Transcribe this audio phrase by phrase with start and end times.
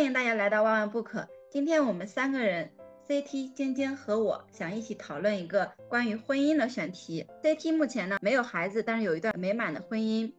[0.00, 1.28] 欢迎大家来到万万不可。
[1.50, 2.70] 今天我们三个人
[3.06, 7.26] ，CT、晶晶和我想一起讨论一个关于婚姻的选题。
[7.42, 10.32] CT 目前呢没有孩子，但是有一段美满的婚姻。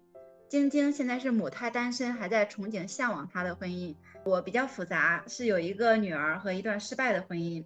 [0.50, 3.96] 晶晶现在是母胎单身，还在憧憬向往她的婚姻。
[4.26, 7.64] 我比较复杂，是有一个女儿和一段失败的婚姻。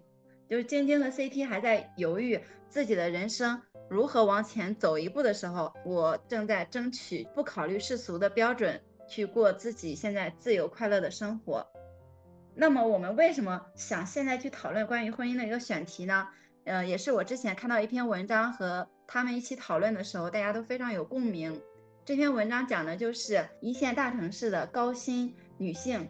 [0.50, 8.82] 就是晶晶和 CT 还在犹豫自己的人生如何往前走一步的时候，我正在争取不考虑世俗的标准。
[9.08, 11.64] 去过自己现在自由快乐的生活。
[12.58, 16.26] 那么我们为什么想现在去讨论关于婚姻的一个选题呢？
[16.64, 21.60] 呃，也是我之前看到一篇文章和他们一起讨论的时候，大家都非常有共鸣。
[22.06, 26.08] 这篇文章讲的就是一线大城市的高薪女性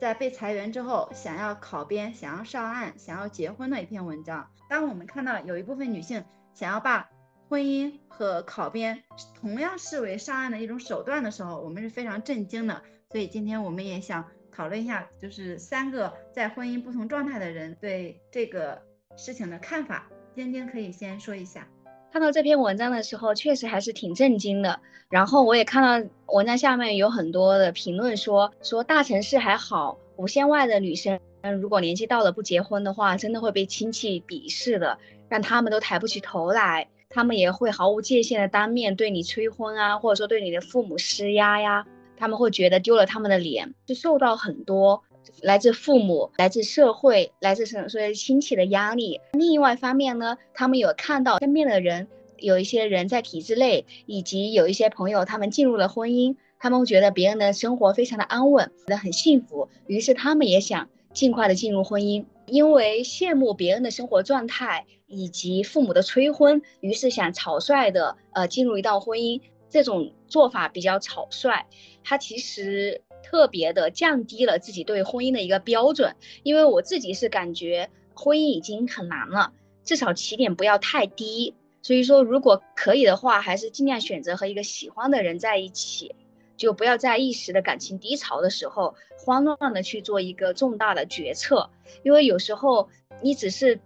[0.00, 4.48] 在被裁员之后，想要考编、想要上岸、想要结婚的一篇文章。
[4.70, 7.10] 当我们看到有一部分女性想要把
[7.50, 9.04] 婚姻和考编
[9.38, 12.82] 同样视为上岸的一种手段的时候，我们是非常震惊的。
[13.10, 18.80] 所以今天我们也想讨论一下，就是三个在婚姻不同状态的人对这个
[19.16, 20.08] 事情的看法。
[20.34, 21.66] 晶晶可以先说一下。
[22.12, 24.78] 看到这篇文章的时候，确实还是挺震惊的。
[25.08, 31.18] 然后我也看到文章下面有很多的评论说，说大城市还好，五线外的女生，
[31.60, 36.88] 如果年纪到了不结婚的话，真的会被亲戚鄙视的，让他们都抬不起头来。
[37.08, 41.86] 他们也会毫无界限的当面对你催婚啊，或者说对你的父母施压呀，
[42.22, 45.02] 他们会觉得丢了他们的脸，就受到很多
[45.40, 49.20] 来自父母、来自社会、来自什所以亲戚的压力。
[49.32, 52.06] 另外一方面呢，他们有看到身边的人，
[52.36, 62.24] 有一些人在体制内，以及有一些朋友他们进入了婚姻，他们会觉得别人的生活非常的安稳，觉得很幸福，于是他们也想尽快的进入婚姻。
[62.46, 69.40] 因为羡慕别人的生活状态以及父母的催婚，于是想草率的呃进入一段婚姻。
[69.72, 71.66] 这种做法比较草率，
[72.04, 76.14] 它其实特别的降低了自己对婚姻的一个标准。
[76.42, 81.54] 因为我自己是感觉婚姻已经很难了，至少起点不要太低。
[81.80, 86.14] 所以说，如果可以的话，还是尽量选择和一个喜欢的人在一起。
[86.58, 91.70] 就不要在一时的感情低潮的时候，慌乱的去做一个重大的决策，
[92.04, 92.88] 因为有时候
[93.22, 93.80] 你只是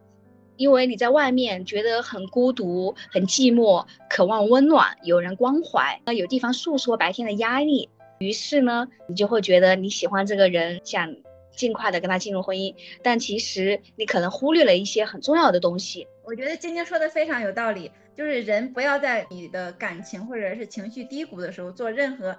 [0.56, 11.14] 因为你在外面觉得很孤独、很寂寞，渴望温暖、有人关怀，那有地方诉说白天的压力，于是呢，你就会觉得你喜欢这个人，想
[11.54, 16.06] 尽快的跟他进入婚姻，但其实你可能忽略了一些很重要的东西。
[16.24, 22.36] 我觉得晶晶说的非常有道理，就是人不要在你的感情或者是情绪低谷的时候做任何。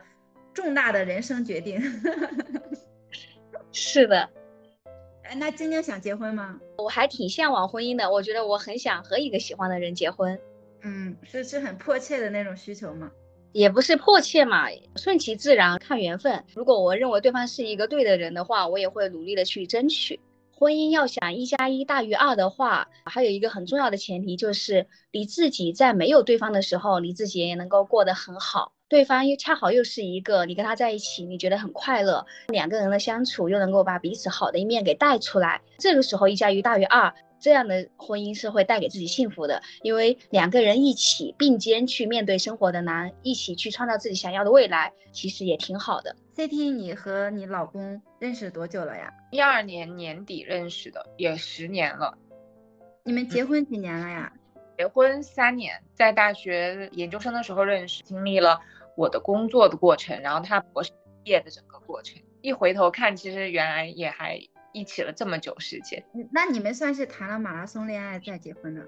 [0.53, 1.79] 重大的人生决定，
[3.71, 4.27] 是的。
[5.27, 6.57] 哎，那晶晶想结婚吗？
[6.77, 10.39] 我还挺向往婚姻的，我觉得我很想和一个喜欢的人结婚。
[10.83, 13.11] 嗯，是是很迫切的那种需求吗？
[13.51, 16.45] 也不是迫切嘛，顺其自然，看缘分。
[16.55, 20.21] 如果我认为对方是一个对的人的话，我也会努力的去争取。
[20.53, 28.71] 婚姻要想一加一大于二的话，还有一个很重要的前提就是，你自己在没有对方的时候，你自己也能够过得很好。
[28.89, 46.15] 对方又恰好又是一个你跟他在一起，你觉得很快乐，两个人的相处又能够把彼此好的一面给带出来，这个时候一加一大于二，这样的婚姻是会带给自己幸福的，因为两个人一起并肩去面对生活的难，一起去创造自己想要的未来，其实也挺好的。
[46.37, 49.13] CT，你和你老公认识多久了呀？
[49.31, 52.17] 一二年年底认识的，也十年了。
[53.03, 54.31] 你们结婚几年了呀？
[54.77, 58.61] 结婚三年，在大学研究生的时候认识，经历了。
[58.97, 60.91] 我的工作的过程，然后他博士
[61.23, 64.41] 毕业的整个过程，一回头看，其实原来也还
[64.73, 66.03] 一起了这么久时间。
[66.31, 68.81] 那你们算是谈了马拉松恋爱再结婚的？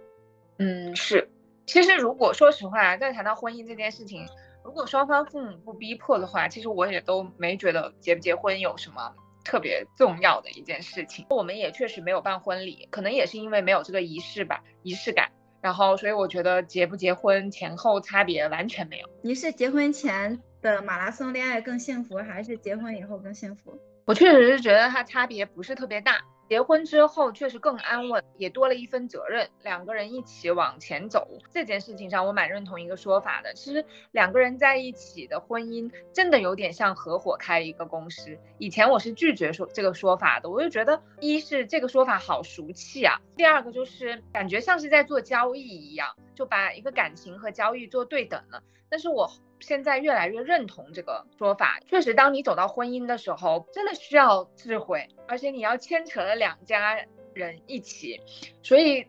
[0.57, 1.29] 嗯，是。
[1.67, 4.25] 其实如果说实话，在谈到婚姻这件事情，
[4.65, 9.13] 如果双方父母不逼迫的话，其实我也都没觉得结不结婚有什么
[9.45, 11.27] 特别重要的一件事情。
[11.29, 15.29] 我们也确实没有办婚礼，可能也是因为没有这个仪式吧，仪式感。
[15.61, 19.07] 然后，所以我觉得结不结婚前后差别完全没有。
[19.21, 23.77] 你是结婚前的马拉松恋爱更幸福，还是结婚以后更幸福？
[24.05, 26.19] 我确实是觉得它差别不是特别大。
[26.49, 33.53] 结婚之后确实更安稳，也多了一份责任，两个人一起往前走这件事情上，我蛮认同一个说法的。
[33.53, 38.35] 其实两个人在一起的婚姻，真的有点像合伙开一个公司。
[38.57, 48.63] 以前我是拒绝说这个说法的，我就觉得一是这个说法好俗气啊，第二个就是感觉像是在做交易一样，就把一个感情和交易做对等了。
[48.89, 49.31] 但是我。
[49.59, 56.97] 现在越来越认同这个说法，确实，当你走到婚姻的时候，真的需要智慧，而且你要牵扯了两家
[57.33, 58.21] 人一起，
[58.63, 59.05] 所以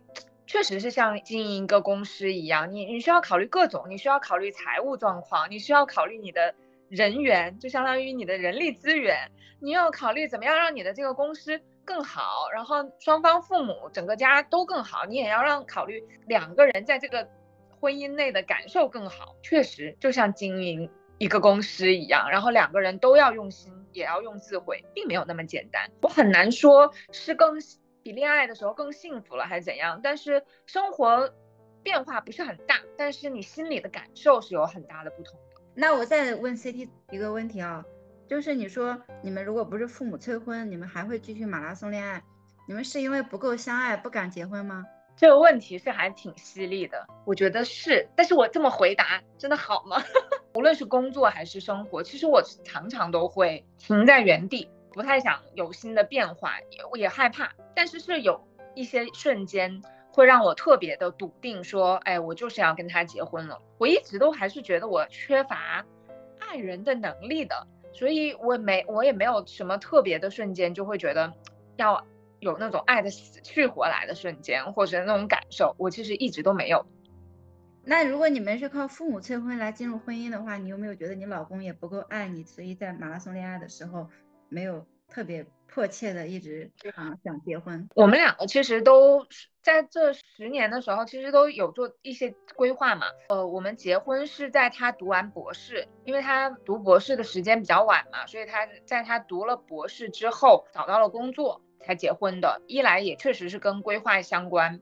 [0.46, 6.54] 确实是像经营一个公司一样，你你需要考虑各种，你需要考虑财务状况，你需要考虑你的
[6.88, 9.30] 人员，就相当于你的人力资源，
[9.60, 17.28] 你要考虑怎么样让你的这个公司更好，然后双方父母整个家都更好，你也要让考虑两个人在这个
[17.80, 19.34] 婚姻内的感受更好。
[19.42, 25.90] 确实，就像经营一个公司一样，然后两个人都要用心，也要用智慧，并没有那么简单。
[26.02, 27.58] 我很难说是更
[28.02, 31.32] 比恋爱的时候更幸福了还是怎样，但是生活
[31.82, 35.60] 变化不是很大，但是你心里的感受是有很大的不同的。
[35.74, 37.84] 那我再问 CT 一个问题啊，
[38.28, 42.22] 就是你说你们如果不是父母催婚，你们还会继续马拉松恋爱？
[42.66, 44.84] 你们是因为不够相爱不敢结婚吗？
[45.20, 50.02] 这个问题是还挺犀利的，我觉得是，但是我这么回答真的好吗？
[50.56, 57.52] 无论是工作还是生活，其实我常常都会停在原地，不太想有新的变化，也也害怕。
[57.74, 58.42] 但是是有
[58.74, 63.58] 一些瞬间会让我特别的笃定，说，哎，我就是要跟他结婚了。
[63.76, 65.84] 我一直都还是觉得我缺乏
[66.38, 71.30] 爱人的能力的，所以我没我也没有什么特别的瞬间就会觉得
[71.76, 72.06] 要
[72.40, 76.84] 有那种爱的死去活来的瞬间，或者那种感受，我其实一直都没有。
[77.84, 84.08] 那如果你们是靠父母催婚来进入婚姻的话，你有没有觉得你老公也不够爱你，所以在马拉松恋爱的时候
[84.48, 87.88] 没有特别迫切的一直啊想结婚？
[87.94, 89.26] 我们两个其实都
[89.62, 93.06] 在这十年的时候，其实都有做一些规划嘛。
[93.30, 102.62] 呃，我们结婚是在他读完博士，因为他读博士的时间比较晚嘛，所以他在他读了博士之后找到了工作才结婚的。
[102.68, 104.80] 一来也确实是跟规划相关。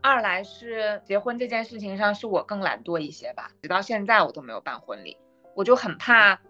[0.00, 3.50] 二来是结婚这件事情上，是我更懒惰一些吧。
[3.62, 5.16] 直到现在我都没有办婚礼，
[5.56, 6.40] 我就很怕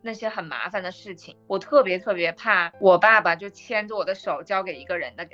[0.00, 1.36] 那些很麻烦的事情。
[1.48, 5.26] 我特别特别怕我爸爸就牵着我的手交给一个人的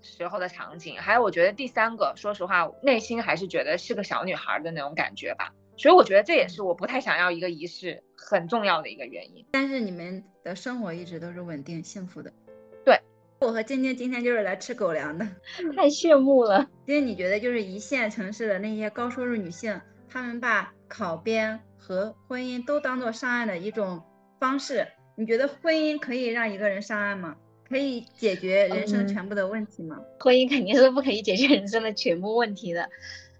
[0.00, 0.96] 时候的场景。
[1.00, 5.52] 还有，我觉得第三个，说实话，内心还是觉得是个小女孩的那种感觉吧。
[5.76, 9.44] 所以我觉得这也是我不太想要一个仪式很重要的一个原因。
[9.50, 12.30] 但是你们的生活一直都是稳定幸福的。
[13.42, 13.48] 对。
[13.48, 15.26] 我和晶晶今天就是来吃狗粮的，
[15.76, 16.66] 太炫目了。
[16.86, 24.02] 因为你觉得就是一线城市的那些高收入女性，她们把考编和婚姻都当做上岸的一种
[24.38, 24.86] 方式。
[25.14, 27.36] 你觉得婚姻可以让一个人上岸吗？
[27.68, 29.98] 可以解决人生全部的问题吗？
[30.20, 32.88] 婚姻肯定是不可以解决人生的全部问题的。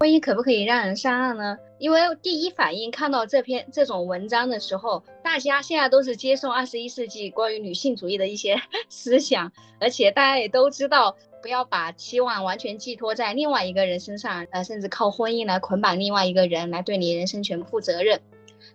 [0.00, 1.56] 婚姻可不可以让人上岸呢？
[1.78, 9.50] 因为第一反应看到这篇这种文章的时候，大家现在都是接受二十一世纪关于女性主义的一些 思想，
[9.80, 18.20] 而且大家也都知道不要把期望完全寄托在另外一个人身上，呃，甚至靠婚姻来捆绑另外一个人来对你人生全部负责任。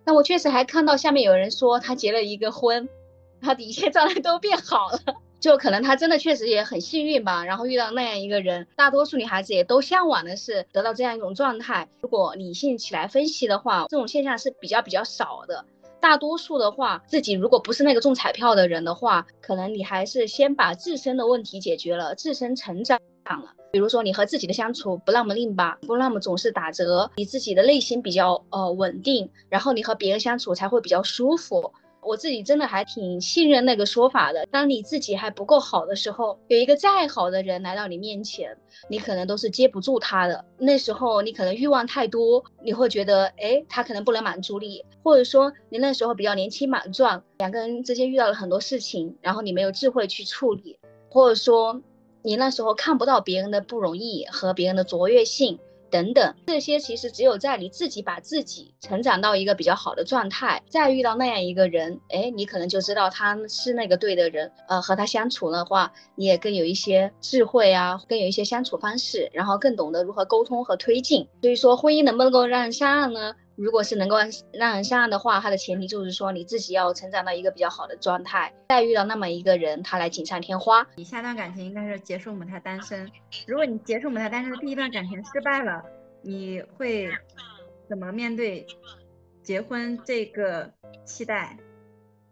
[0.04, 2.88] 那我确实还看到下面有人说他结了一个婚，
[3.40, 4.98] 他的一切状态都变好了。
[5.38, 11.88] 就可能她真的确实也很幸运吧，然后遇到那样一个人，大多数女孩子也都向往的是得到这样一种状态。
[12.00, 15.64] 如果理性起来分析的话，这种现象是比较比较少的。
[16.00, 23.52] 大多数的话，自己如果不是那个中彩票的人的话，可能你还是先把自身的问题解决了，自身成长了。
[23.70, 31.72] 比如说你和自己的相处不那么拧巴，不那么总是打折，你自己的内心比较呃稳定，然后你和别人相处才会比较舒服。
[32.08, 34.46] 我自己真的还挺信任那个说法的。
[34.50, 38.56] 当你自己还不够好的时候，有一个再好的人来到你面前，
[38.88, 40.42] 你可能都是接不住他的。
[40.56, 50.78] 那时候你可能欲望太多，你会觉得，哎，他可能不能满足你，或者说你那时候比较年轻莽撞，两个人之间遇到了很多事情，然后你没有智慧去处理，
[51.10, 51.82] 或者说
[52.22, 55.58] 你那时候看不到别人的不容易和别人的卓越性。
[55.90, 64.52] 等等，这些其实只有在你自己把自己成长到一个比较好的状态，再遇到那样一个人，哎，你可能就知道他是那个对的人。
[64.68, 71.26] 呃，和他相处的话，你也更有一些智慧啊，更有一些相处方式，然后更懂得如何沟通和推进。
[71.40, 73.34] 所以说，婚姻能不能够让人上岸呢？
[73.58, 74.16] 如果是能够
[74.52, 80.86] 让人相爱的话，它的前提就是说你自己要成长到一个比较好的状态，再遇到那么一个人，他来锦上添花。
[80.94, 83.10] 你下段感情应该是结束母胎单身。
[83.48, 85.82] 如果你结束母胎单身的第一段感情失败了，
[86.22, 87.10] 你会
[87.88, 88.64] 怎么面对
[89.42, 90.72] 结婚这个
[91.04, 91.58] 期待？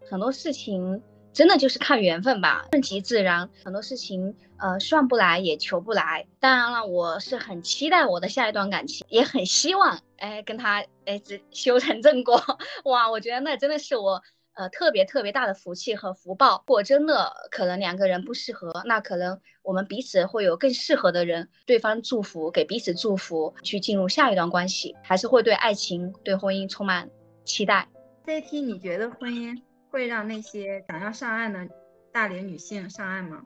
[0.08, 1.02] 很多事情。
[1.32, 3.50] 真的就是看缘分吧，顺其自然。
[3.62, 6.26] 很多事情，呃，算不来也求不来。
[6.40, 12.40] 当然了，我是很期待我的下一段感情，也很希望，哎，跟他，哎，这修成正果。
[12.84, 14.22] 哇，我觉得那真的是我，
[14.54, 16.64] 呃，特别特别大的福气和福报。
[16.66, 27.10] 如果真的可能两个人不适合，那可能我们彼此会有更适合的人，对方祝福，给彼此祝福，去进入下一段关系，还是会对爱情、对婚姻充满
[27.44, 27.88] 期待。
[28.24, 29.60] 这一题你觉得婚姻？
[29.88, 31.66] 会让那些想要上岸的
[32.12, 33.42] 大龄女性上岸吗？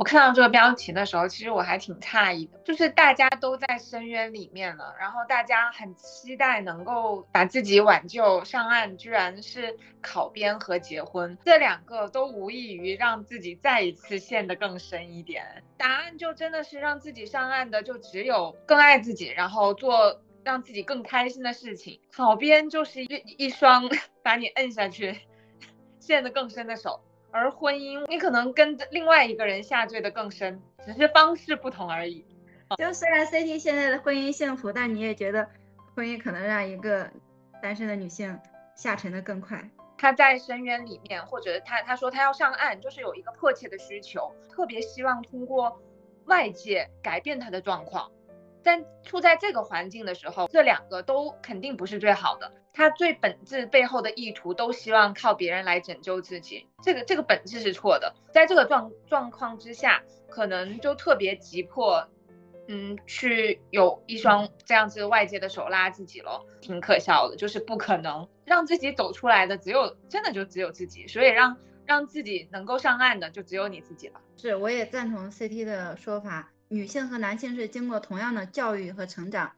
[0.00, 15.44] 我看到这个标题的时候，其实我还挺诧异的，就是大家都在深渊里面了，然后大家很期待能够把自己挽救上岸，居然是考编和结婚，这两个都无异于让自己再一次陷得更深一点。
[15.76, 22.00] 答案就真的是让自己上岸的，就只有更爱自己，然后做让自己更开心的事情。
[22.10, 23.86] 考编就是一一双
[24.24, 25.20] 把你摁下去，
[26.00, 27.02] 陷得更深的手。
[27.32, 32.26] 而婚姻，你可能跟另外一个人下坠的更深，只是方式不同而已。
[32.78, 35.48] 就虽然 CT 现在的婚姻幸福，但你也觉得
[35.94, 37.10] 婚姻可能让一个
[37.62, 38.38] 单身的女性
[38.76, 39.68] 下沉的更快。
[39.98, 45.80] 她在深渊里面，或者她她说她要上岸，就是有一个迫切的需求，特别希望通过
[46.26, 48.10] 外界改变她的状况。
[48.62, 52.52] 但处在这个环境的时候，这两个都肯定不是最好的。
[52.72, 58.14] 他最本质背后的意图都希望靠别人来拯救自己，这个这个本质是错的。
[58.32, 62.08] 在这个状状况之下，可能就特别急迫，
[62.68, 67.36] 嗯，去有一双这样子外界的手拉自己了，挺可笑的。
[67.36, 71.08] 就是不可能让自己走出来的，只有真的就只有自己。
[71.08, 74.20] 所以让让自己能够上岸的，就只有你自己了。
[74.36, 76.52] 是，我也赞同 CT 的说法。
[76.72, 79.50] 女性和男性是经过同样的教育和成长，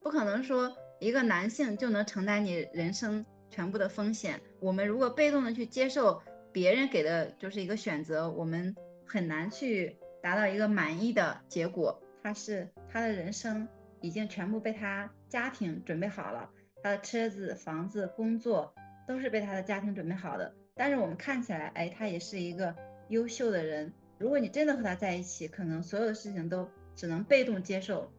[0.00, 4.38] 不可能说一个男性就能承担你人生全部的风险。
[4.60, 6.20] 我们如果被动的去接受
[6.52, 11.98] 别人给的就是一个选择，我们很难去达到一个满意的结果。
[12.22, 13.66] 他是他的人生
[14.02, 16.50] 已经全部被他家庭准备好了，
[16.82, 18.74] 他的车子、房子、工作
[19.06, 20.54] 都是被他的家庭准备好的。
[20.74, 22.76] 但是我们看起来，哎，他也是一个
[23.08, 23.90] 优秀的人。
[24.18, 28.12] 如果你真的和他在一起，可能所有的事情都只能被动接受，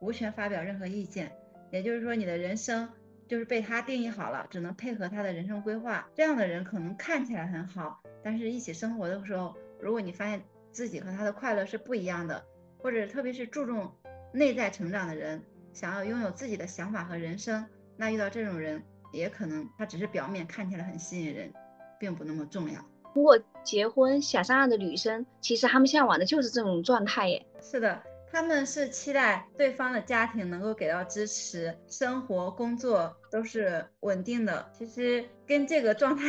[0.00, 1.32] 无权发表任何意见。
[1.70, 2.88] 也就是说，你的人生
[3.28, 6.08] 就是被他定义好了，只能配合他的人生规划。
[6.14, 12.44] 这样的人可能看起来很好，但是一起生活的时候，如果你发现自己和他的快乐是不一样的，
[12.78, 13.92] 或者特别是注重
[14.32, 17.64] 内在成长的人，想要拥有自己的想法和人生，
[17.96, 21.52] 那遇到这种人，也可能他只是表面看起来很吸引人，
[21.98, 22.80] 并不那么重要。
[23.12, 27.44] 通过结婚想上岸的女生，其实她们向往的就是这种状态耶。
[27.60, 34.70] 是的，他们是期待对方的家庭能够给到支持，生活工作都是稳定的。
[34.72, 36.22] 其实跟这个状态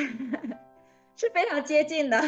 [1.15, 2.19] 是非常接近的。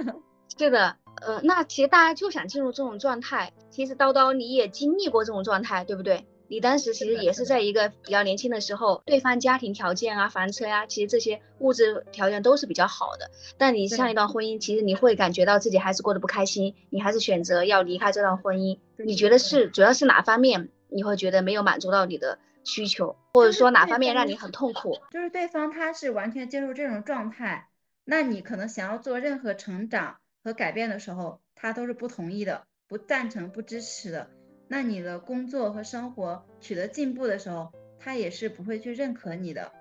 [0.58, 3.52] 是的，呃，那其实大家就想进入这种状态。
[3.70, 6.26] 其实叨叨你也经历过这种状态，对不对？
[6.48, 13.30] 你当时其实也是在一个比较年轻的时候，对方家庭条件啊、房车呀，其实这些物质条件都是比较好的。
[13.58, 18.78] 但你上一段婚姻，其实你会感觉到自己还是过得不开心，你还是选择要离开这段婚姻。
[18.96, 24.98] 你觉得是主要是哪方面你会觉得没有满足到你的需求，或者说哪方面让你很痛苦？
[25.10, 27.68] 就是对方他是完全接受这种状态，
[28.04, 34.30] 那你可能想要做任何成长和改变的时候，他都是不同意的、不赞成、不支持的。
[34.68, 39.72] 那你的工作和生活取得进步的时候，他也是不会去认可你的，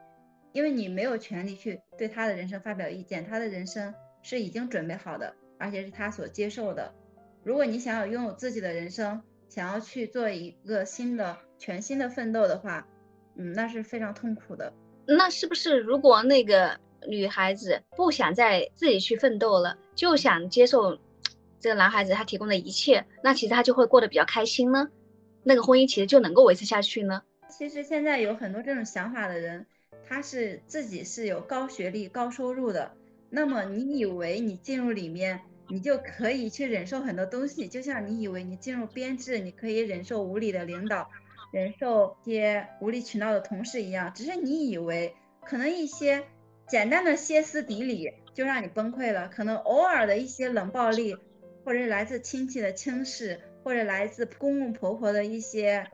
[0.53, 6.93] 因为你没有权利去对他的人生发表意见，他的人生是已经准备好的，而且是他所接受的。
[7.43, 12.87] 如果你想要拥有自己的人生，想要去做一个新的、全新的奋斗的话，
[13.35, 14.71] 嗯，那是非常痛苦的。
[15.05, 20.97] 那是不是如果那个女孩子不想再自己去奋斗了，就想接受？
[21.67, 24.87] 这个男孩子他提供的一切，那其实他就会过得比较开心呢，
[25.43, 27.23] 那个婚姻其实就能够维持下去呢。
[27.49, 29.65] 其实现在有很多这种想法的人，
[30.07, 32.93] 他是自己是有高学历、高收入的。
[33.29, 41.09] 那么你以为你进入里面，你就可以去忍受很多东西，就像你以为你进入编制，你可以忍受无理的领导，
[41.51, 44.13] 忍受些无理取闹的同事一样。
[44.15, 46.23] 只是你以为可能一些
[46.65, 51.17] 简单的歇斯底里就让你崩溃了，可能偶尔的一些冷暴力。
[51.67, 55.85] 或者来自亲戚的轻视，或者来自公公婆婆的一些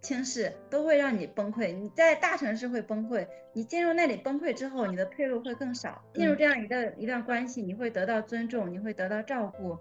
[0.00, 1.70] 轻视，都会让你崩溃。
[1.70, 6.02] 你在大城市会崩溃，你进入那里崩溃之后，你的退路会更少。
[6.14, 9.76] 进入这样一个一段关系，你会得到尊重，你会得到照顾。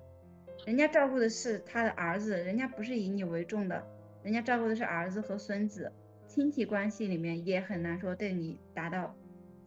[0.65, 3.81] 人家照顾的是他的儿子，人家不是以你为重的，
[4.23, 5.89] 人家照顾的是儿子和孙子。
[6.27, 9.15] 亲戚关系里面也很难说对你达到。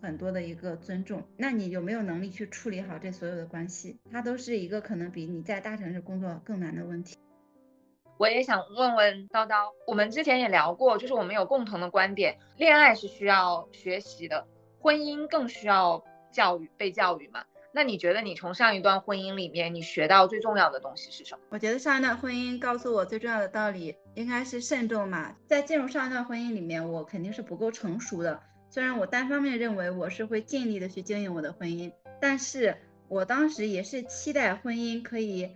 [0.02, 3.98] 很多的一个尊重，那你有没有能力去处理好这所有的关系？
[4.10, 7.16] 它都是一个可能比你在大城市工作更难的问题。
[8.16, 14.46] 我也想问问叨叨，我们之前也聊过，就是我们有共同的观点，恋爱是需要学习的，
[14.78, 17.44] 婚姻更需要教育被教育嘛？
[17.72, 21.40] 那你觉得你从上一段婚姻里面你学到最重要的东西是什么？
[21.50, 25.36] 我觉得上一段婚姻告诉我最重要的道理应该是慎重嘛。
[25.46, 28.42] 在进入上一段婚姻里面，我肯定是不够成熟的。
[28.72, 32.76] 虽然我单方面认为我是会尽力的去经营我的婚姻，但是
[33.08, 35.50] 我当时也是期待婚姻可以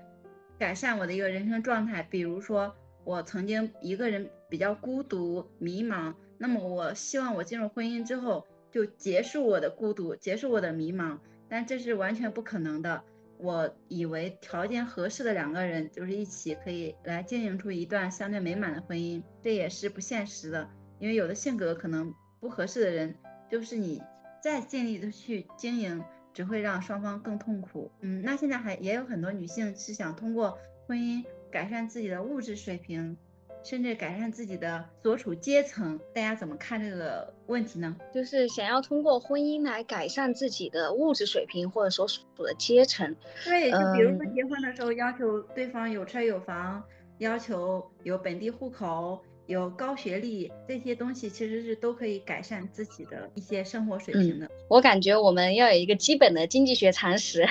[0.58, 2.02] 改善我的一个人生状态。
[2.02, 11.16] 比如说，我曾经一个人比较孤独、迷茫，那么我希望我进入婚姻之后就结束我的孤独，结束我的迷茫，
[11.48, 13.00] 但这是完全不可能的。
[13.38, 20.68] 我以为条件合适的两个人就是一起可以来经营出一段相对美满的婚姻，这也是不现实的，
[20.98, 22.12] 因为有的性格可能
[22.44, 23.14] 不合适的人，
[23.50, 24.02] 就是你
[24.42, 26.04] 再尽力的去经营。
[26.34, 27.88] 只会让双方更痛苦。
[28.00, 33.16] 嗯，那现在还也有很多女性是想通过婚姻改善自己的物质水平，
[33.62, 35.96] 甚至改善自己的所处阶层。
[36.12, 37.96] 大家怎么看这个问题呢？
[38.12, 43.14] 就是想要通过婚姻来改善自己的物质水平，或者所处的阶层。
[43.44, 46.82] 对，就比如说结婚的时候要求对方有车有房，
[47.18, 49.22] 要求有本地户口。
[49.46, 54.50] 有高学历这些东西，其实是都可以改善自己的一些生活水平的。
[54.68, 57.46] 我感觉我们要有一个基本的经济学常识。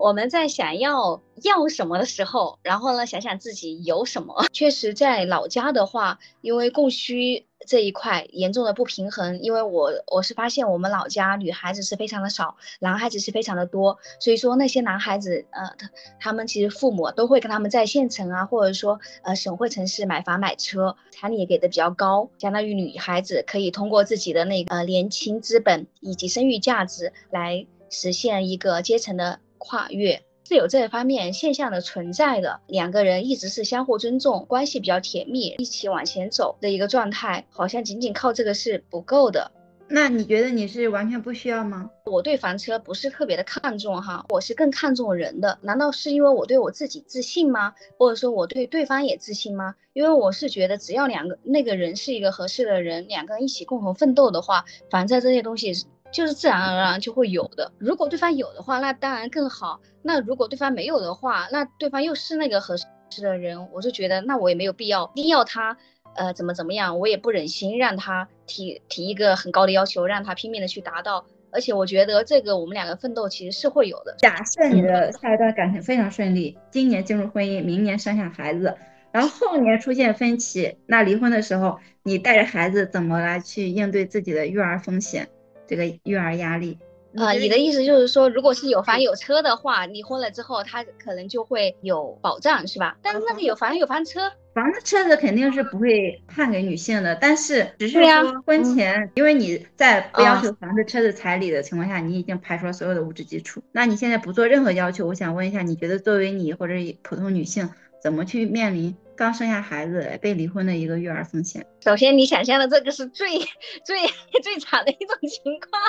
[0.00, 4.46] 我们在想要要什么的时候，然后呢，想想自己有什么。
[4.50, 29.40] 确实，在老家的话，因为供需这一块严重的不平衡，因为我我是发现我们老家女孩子是非常的少，男孩子是非常的多，所以说那些男孩子，呃，他他们其实父母都会跟他们在县城啊，或者说呃省会城市买房买车，彩礼也给的比较高，相当于女孩子可以通过自己的那个呃年轻资本以及生育价值来实现一个阶层的。
[29.60, 39.52] 跨越是有这方面现象的存在的，两个人一直是相互尊重，关系比较甜蜜，一起往前走的一个状态，好像仅仅靠这个是不够的。
[39.92, 41.90] 那你觉得你是完全不需要吗？
[42.06, 45.58] 我对房车不是特别的看重哈，我是更看重人的。
[45.62, 47.74] 难道是因为我对我自己自信吗？
[47.98, 49.74] 或者说我对对方也自信吗？
[49.92, 55.72] 因为我是觉得只要两个那个人是一个合适的人，两个人一起共同奋斗的话，房车这些东西。
[56.12, 57.72] 就是自然而然就会有的。
[57.78, 59.80] 如果对方有的话，那当然更好。
[60.02, 62.86] 那如果对方没有的话，那对方又是那个合适
[63.22, 65.76] 的人，我就觉得那我也没有必要一定要他，
[66.14, 71.24] 呃，怎么怎么样，我也不忍心让他提提一个很高的要求，让他拼命的去达到。
[71.52, 74.14] 而且我觉得这个我们两个奋斗其实是会有的。
[74.18, 78.76] 假设你的下一段感情非常顺利，今年进入婚姻，明年生下孩子，
[79.10, 85.28] 然后后年出现分歧，那离婚的时候，你带着孩子怎么来去应对自己的育儿风险？
[85.70, 86.76] 这个育儿压力
[87.16, 92.96] 啊，你的意思就是说，如果是有房有车的话，离婚了之后，他可能就会有保障，是吧？
[93.02, 103.60] 但是那个有房有房车，房子车子肯定是不会判给女性的，但是只是说婚前，因为你在不要求房子车子彩礼的情况下，你已经排除了所有的物质基础。
[103.72, 107.68] 那你现在不做任何要求，我想问一下，你觉得作为你或者普通女性，
[108.02, 108.96] 怎么去面临？
[109.16, 111.66] 刚生下孩子被离婚的一个育儿风险。
[111.80, 113.38] 首先，你想象的这个是最
[113.84, 113.98] 最
[114.42, 115.82] 最惨的一种情况。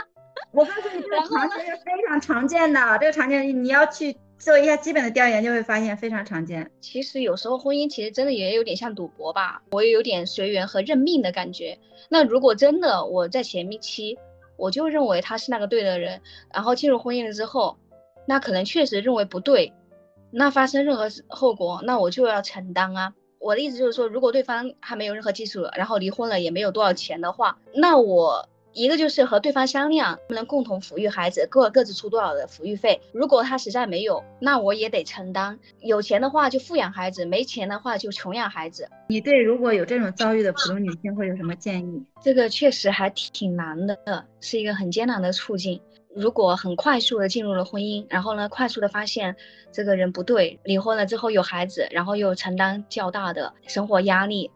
[0.52, 2.97] 我告诉你，这个常见是非常常见的。
[3.00, 6.69] 这个常见，你要去做一下基本的调研，就会发现非常常见。
[6.82, 11.78] 其实有时候婚姻其实真的也有点像赌博吧，我也有点随缘和认命的感觉。
[12.10, 14.17] 那如果真的我在前面期，
[14.58, 16.21] 我就认为他是那个对的人，
[16.54, 17.78] 然后进入婚姻了之后，
[18.28, 19.71] 那可能确实认为不对，
[20.32, 23.13] 那发生任何后果，那我就要承担啊。
[23.39, 33.02] 我的意思就是说，如果对方还没有任何基础，然后离婚了也没有多少钱的话，那我一个就是和对方商量，不能共同抚育孩子，各各自出多少的抚育费。
[33.12, 35.60] 如果他实在没有，那我也得承担。
[35.80, 38.88] 有钱的话就富养孩子，没钱的话就穷养孩子。
[39.10, 42.06] 你对如果有这种遭遇的普通女性会有什么建议？
[42.22, 43.98] 这个确实还挺难的，
[44.39, 45.82] 是一个很艰难的处境。
[46.13, 49.36] 如果很快速的进入了婚姻，然后呢，快速的发现
[49.71, 54.52] 这个人不对，离婚了之后有孩子，然后又承担较大的生活压力，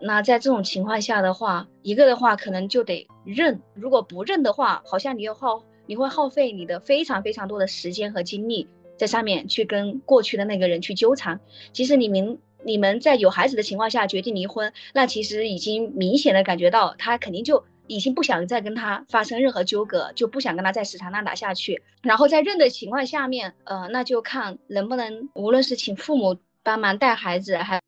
[0.00, 11.38] 那在这种情况下的话，一个的话可能就得认，如果不认的话，好像你又耗，你会耗费你的非常非常多的时间和精力在上面去跟过去的那个人去纠缠。
[11.74, 17.64] 其实你们你们在有孩子的情况下决定离婚，那其实已经明显的感觉到他肯定就。
[17.86, 21.82] 已经不想再跟他发生任何纠葛，就不想跟他再死缠烂打下去。
[22.02, 27.80] 然后在认的情况下面，呃，那就看能不能，无论是请父母帮忙带孩子，还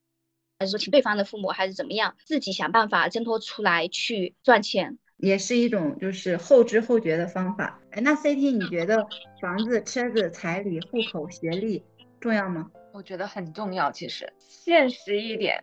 [0.58, 7.80] 还是说请对方的父母，还是怎么样，自己想办法挣脱出来去赚钱，也是一种就是后知后觉的方法。
[7.90, 9.06] 哎，那 CT 你觉得
[9.40, 11.82] 房子、车子、彩礼、户口、学历
[12.20, 12.70] 重要吗？
[12.92, 13.92] 我觉得很重要。
[13.92, 15.62] 其实现实一点。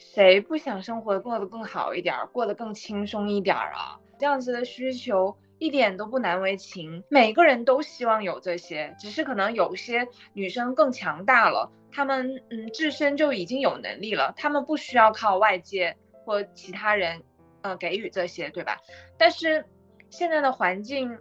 [0.00, 4.00] 谁不想生活过得更好一点，过得更轻松一点啊？
[4.18, 17.22] 这样子的需求一点都不难为情，每个人都希望有这些，只是可能有些女生更强大了，她们嗯自身就已经有能力了，她们不需要靠外界或其他人
[17.60, 18.78] 呃给予这些，对吧？
[19.18, 19.66] 但是
[20.08, 21.18] 现在的环境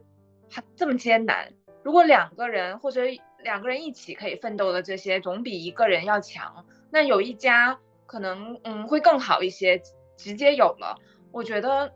[0.50, 3.02] 还这么艰难，如果两个人或者
[3.44, 6.66] 两个人一起可以奋斗的这些，总比一个人要强。
[6.92, 9.80] 那有一家可能嗯会更好一些，
[10.18, 10.98] 直接有了，
[11.32, 11.94] 我觉得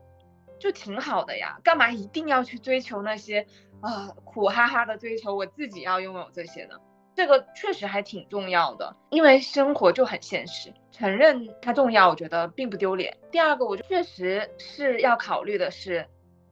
[0.60, 1.58] 就挺好的呀。
[1.64, 3.44] 干嘛一定要去追求那些
[3.80, 5.34] 啊苦哈哈的追求？
[5.34, 6.76] 我自己要拥有这些呢？
[7.16, 13.16] 这个确实还挺重要的，因为生活就很现实，承认它重要，我觉得并不丢脸。
[13.32, 16.06] 第二个，我就确实是要考虑的是，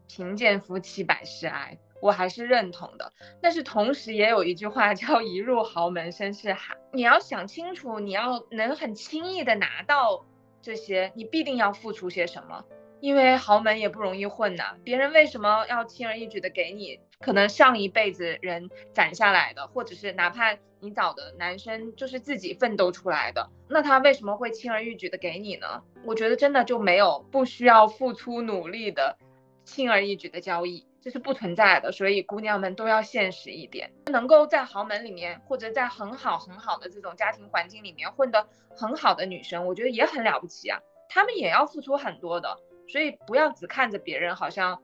[0.09, 3.13] 贫贱夫妻百事哀，我还是认同的。
[3.41, 10.27] 但是同时也有一句话叫一入豪门深似海，你要想清楚，你要能很轻易的拿到
[10.61, 12.65] 这些，你必定要付出些什么。
[13.01, 17.01] 因为豪门也不容易混呐，别人为什么要轻而易举的给你？
[17.21, 25.83] 可能上一辈子人攒下来的，或者是哪怕你找的男生就是自己奋斗出来的，那他为什么会轻而易举的给你呢？
[26.05, 29.19] 我觉得真的就没有不需要付出努力的
[29.65, 31.93] 轻而易举的交易，这是不存在的。
[31.93, 42.57] 所以姑娘们都要现实一点，能够在豪门里面或者在很好很好的这种家庭环境里面混得很好的女生，我觉得也很了不起啊，她们也要付出很多的。
[42.89, 44.83] 所以不要只看着别人好像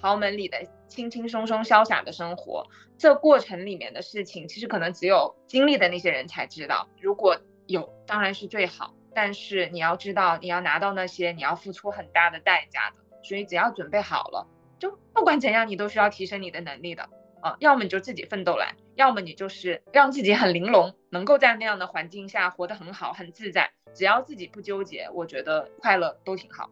[0.00, 2.66] 豪门里的轻轻松松潇洒的生活，
[2.98, 6.88] 这过程里面的事情，其实可能只有经历的那些人才知道。
[7.00, 8.94] 如果有，当然是最好。
[9.14, 12.96] 但是你要知道，你要拿到那些，你要付出很大的代价的。
[13.24, 14.46] 所以只要准备好了，
[14.78, 17.08] 就不管怎样，你都需要提升你的能力的
[17.40, 17.56] 啊。
[17.60, 23.70] 要么你就自己奋斗来，要么你就是让自己很玲珑，能够在那样的环境下活得很好、很自在。
[23.94, 26.70] 只要自己不纠结，我觉得快乐都挺好。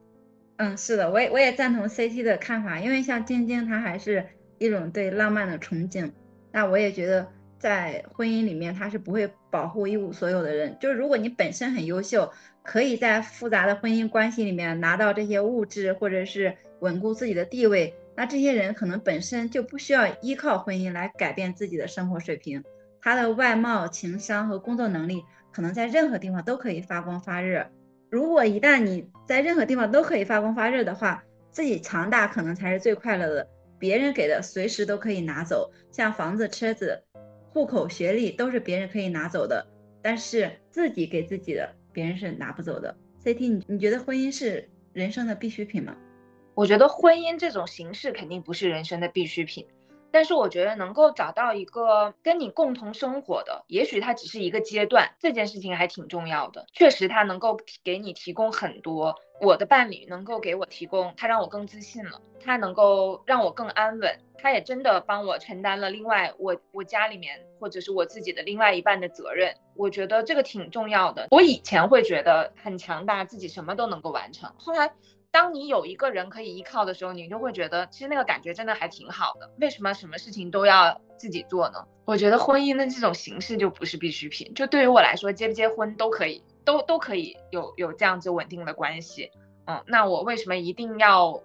[0.58, 4.26] 嗯，是的，我也我也赞同 CT 的看法，因为像晶晶她还是
[4.58, 6.12] 一种对浪漫的憧憬，
[6.52, 7.26] 那我也觉得
[7.58, 22.62] 在婚姻里面她是不会保护一无所有的人，就是如果你本身很优秀，可以在复杂的婚姻关系里面拿到这些物质或者是稳固自己的地位，那这些人可能本身就不需要依靠婚姻来改变自己的生活水平，
[23.00, 27.66] 他的外貌、情商和工作能力可能在任何地方都可以发光发热。
[28.10, 33.48] 如果一旦你在任何地方都可以发光发热的话，自己强大可能才是最快乐的。
[33.78, 37.02] 别人给的随时都可以拿走，像房子、车子、
[37.50, 39.66] 户口、学历都是别人可以拿走的，
[40.00, 42.96] 但是自己给自己的，别人是拿不走的。
[43.22, 45.94] CT，你你觉得婚姻是人生的必需品吗？
[46.56, 49.66] 我觉得婚姻这种形式肯定不是人生的必需品。
[50.10, 56.64] 但是我觉得能够找到一个跟你共同生活的，也许它只是一个阶段，这件事情还挺重要的。
[56.72, 59.14] 确实，它能够给你提供很多。
[59.42, 69.54] 我的伴侣能够给我提供，他让我更自信了，他能够让我更安稳，他也真的帮我承担了另外我我家里面或者是我自己的另外一半的责任。
[69.74, 71.28] 我觉得这个挺重要的。
[71.30, 74.90] 我以前会觉得很强大，自己什么都能够完成，后来。
[75.36, 79.50] 当你有一个人可以依靠的时候，你就会觉得其实那个感觉真的还挺好的。
[79.60, 81.84] 为什么什么事情都要自己做呢？
[82.06, 84.54] 我觉得婚姻的这种形式就不是必需品。
[84.54, 89.30] 就对于我来说，结不结婚都可以，都都可以有有这样子稳定的关系。
[89.66, 91.42] 嗯，那我为什么一定要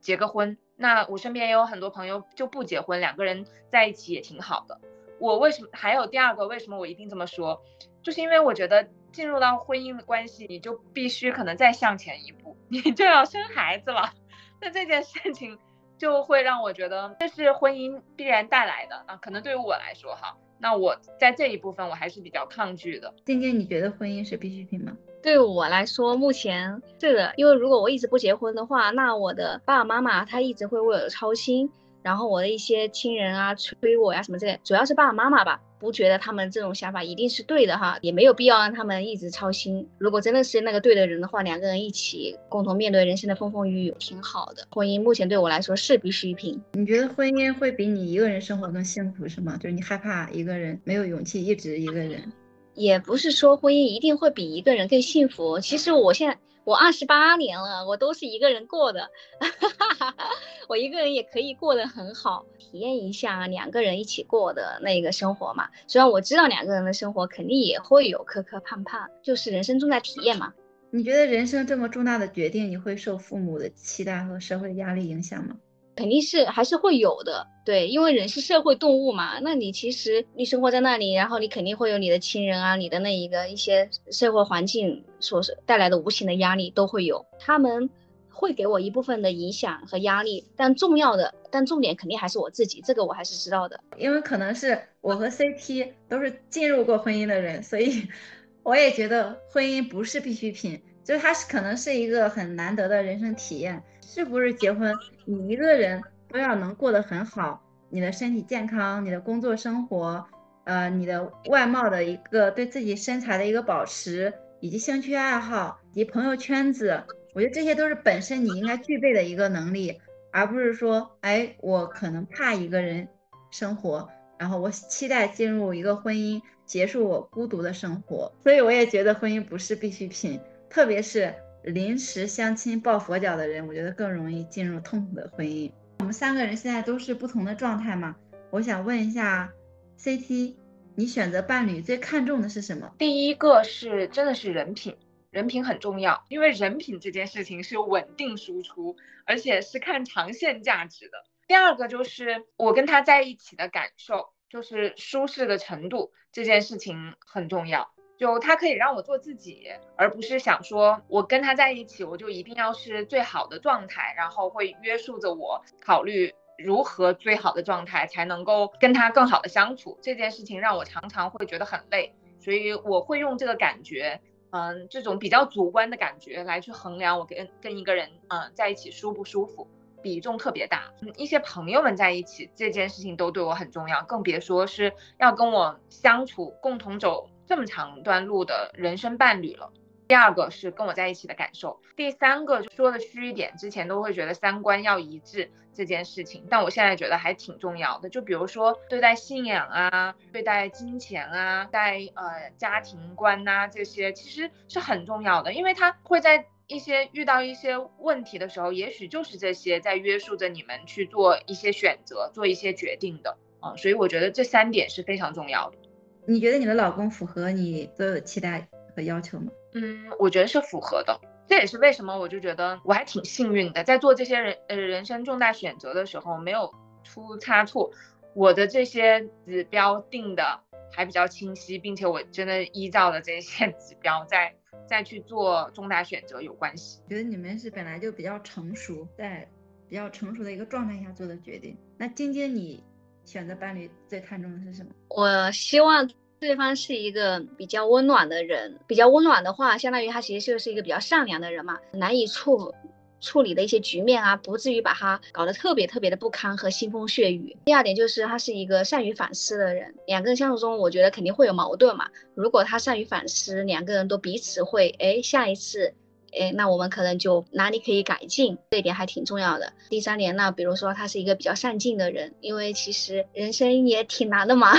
[0.00, 0.56] 结个婚？
[0.76, 4.80] 那我身边也有很多朋友就不结婚，两个人在一起也挺好的。
[5.18, 6.46] 我为什么还有第二个？
[6.46, 7.60] 为什么我一定这么说？
[8.00, 12.54] 就是因为我觉得进入到婚姻的关系，你就必须可能再向前一步。
[12.68, 14.12] 你就要生孩子了，
[14.60, 15.56] 那这件事情
[15.96, 19.16] 就会让我觉得这是婚姻必然带来的啊。
[19.16, 23.14] 可能对于我来说哈，那我在这一部分我还是比较抗拒的。
[23.24, 24.92] 晶晶，你觉得婚姻是必需品吗？
[25.22, 31.70] 对我来说，目前是的，因为如果我一直不结婚的话，那我的爸爸妈妈他一直会为我操心。
[32.02, 39.86] 然后我的一些亲人啊，催我呀什么之类，主要是爸爸妈妈吧，不觉得他们这种想法一定是对的哈，也没有必要让他们一直操心。
[39.98, 44.66] 如果真的是那个对的人的话，两个人一起共同面对人生的风风雨雨，挺好的。
[44.70, 46.58] 婚姻目前对我来说是必需品。
[46.72, 49.58] 你觉得婚姻会比你一个人生活更幸福是吗？
[49.58, 52.32] 就是你害怕一个人没有勇气一直一个人？
[52.74, 55.60] 也不是说婚姻一定会比一个人更幸福。
[55.60, 56.38] 其实我现在。
[56.64, 59.10] 我二十八年了，我都是一个人过的，
[60.68, 65.68] 我一个人也可以过得很好，体验一下两个人一起过的那个生活嘛。
[65.86, 70.54] 虽然我知道两个人的生活肯定也会有磕磕绊绊，就是人生重在体验嘛。
[70.90, 75.56] 你觉得人生这么重大的决定，你会受父母的期待和社会压力影响吗？
[75.96, 79.38] 肯定是还是会有的，对，因为人是社会动物嘛。
[79.40, 87.88] 那你其实你生活在那里，然后你肯定会有你的亲人啊，你的那一个一些社会环境所带来的无形的压力都会有，他们
[88.30, 90.44] 会给我一部分的影响和压力。
[90.56, 93.80] 但重要的，但重点肯定还是我自己，这个我还是知道的。
[93.96, 98.08] 因为可能是我和 CT 都是进入过婚姻的人，所以
[98.64, 103.80] 我也觉得婚姻不是必需品，就是它是可能是一个很难得的人生体验。
[104.00, 110.24] 是不是结婚，你一个人都要能过得很好，你的身体健康，你的工作生活，
[110.64, 117.02] 呃，你的外貌的一个对自己身材的一个保持，以及兴趣爱好及朋友圈子，
[117.34, 123.08] 我觉得这些都是本身你应该具备的一个能力，而不是说，哎，我可能怕一个人
[123.50, 128.30] 生活，然后我期待进入一个婚姻，结束我孤独的生活。
[128.42, 130.38] 所以我也觉得婚姻不是必需品，
[130.74, 131.32] 特别是
[131.62, 135.70] 临时相亲抱佛脚的人，我觉得更容易进入痛苦的婚姻。
[136.00, 138.16] 我们三个人现在都是不同的状态嘛，
[138.50, 139.52] 我想问一下。
[139.96, 140.56] CT，
[140.96, 142.92] 你选择伴侣最看重的是什么？
[142.98, 144.96] 第一个是真的是人品，
[145.30, 151.12] 人品很重要，因为人品这件事情是稳定输出，而且是看长线价值的。
[151.46, 157.93] 第二个就是我跟他在一起的感受，就是舒适的程度，这件事情很重要。
[158.16, 166.34] 就他可以让我做自己，而不是想说我跟他在一起，我就一定要是最好的状态，然后会约束着我考虑。
[166.56, 169.98] 如何最好的状态才能够跟他更好的相处？
[170.00, 179.66] 这件事情让我常常会觉得很累，所以我会用这个感觉，嗯，这种比较主观的感觉来去衡量我跟跟一个人，嗯，在一起舒不舒服，
[180.00, 180.92] 比重特别大。
[181.02, 189.72] 嗯，一些朋友们在一起这件事情都对我很重要，更别说是要跟我相处、共同走这么长段路的人生伴侣了。
[190.06, 198.10] 第二个是跟我在一起的感受，第三个就说的虚一点，之前都会觉得三观要一致这件事情，但我现在觉得还挺重要的。
[198.10, 215.78] 就比如说对待信仰啊，对待金钱啊，在呃家庭观呐这些，其实是很重要的，因为他会在一些遇到一些问题的时候，也许就是这些在约束着你们去做一些选择，做一些决定的啊，所以我觉得这三点是非常重要的。
[216.26, 219.52] 你觉得你的老公符合你所有期待和要求吗？
[219.74, 227.90] 嗯，我觉得是符合的，这也是为什么我就觉得我还挺幸运的，在做这些人呃人生重大选择的时候没有出差错，
[228.34, 230.60] 我的这些指标定的
[230.92, 234.54] 还比较清晰，并且我真的依照了这些 指标在
[234.86, 237.00] 再去做重大选择有关系。
[237.08, 239.48] 觉得你们是本来就比较成熟，在
[239.88, 241.76] 比较成熟的一个状态下做的决定。
[241.98, 242.82] 那晶晶，你
[243.24, 244.90] 选择伴侣最看重的是什么？
[245.08, 246.10] 我希望。
[246.40, 252.74] 对方是一个比较温暖的人，比较温暖的话，相当于他其实就是一个比较善良的人嘛，难以处
[253.18, 257.56] 处理的一些局面啊，不至于把他搞得特别特别的不堪和腥风血雨。
[257.64, 265.94] 第二点就是他是一个善于反思的人，两个人相处中，我觉得肯定会有矛盾嘛，如果他善于反思，两个人都彼此会，哎，下一次。
[266.38, 269.72] 哎，那我们可能就哪里可以改进，这一点还挺重要的。
[269.88, 274.72] 第三点呢，比如说他是一个比较上进的人，因为其实人生也挺难的嘛，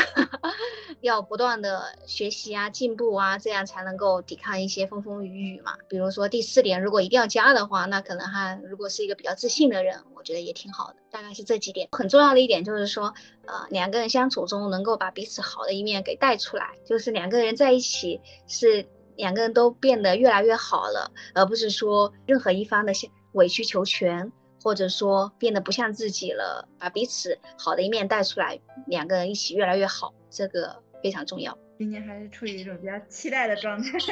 [1.01, 5.77] 要不断的学习啊、进步啊，这样才能够抵抗一些风风雨雨嘛。
[5.87, 10.95] 比如说第四点，如果一定要加的话，那可能还如果是一个比较自信的人，我觉得也挺好的。
[11.09, 11.87] 大概是这几点。
[11.93, 13.13] 很重要的一点就是说，
[13.45, 18.85] 呃，两个人相处中能够把彼此好的一面给带出来，就是两个人在一起是。
[19.17, 22.93] 两个人都变得越来越好了，而不是说任何一方的
[23.33, 24.31] 委曲求全，
[24.63, 31.57] 或者说变得不像自己了，把彼此好的一面带出来，两个人一起越来越好，这个非常重要。
[31.77, 33.99] 今年还是处于一种比较期待的状态，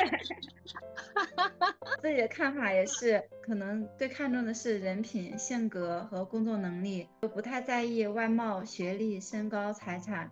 [2.01, 10.29] 自己的看法也是，可能最看重的是人品、性格和工作能力，都不太在意外貌、学历、身高、财产，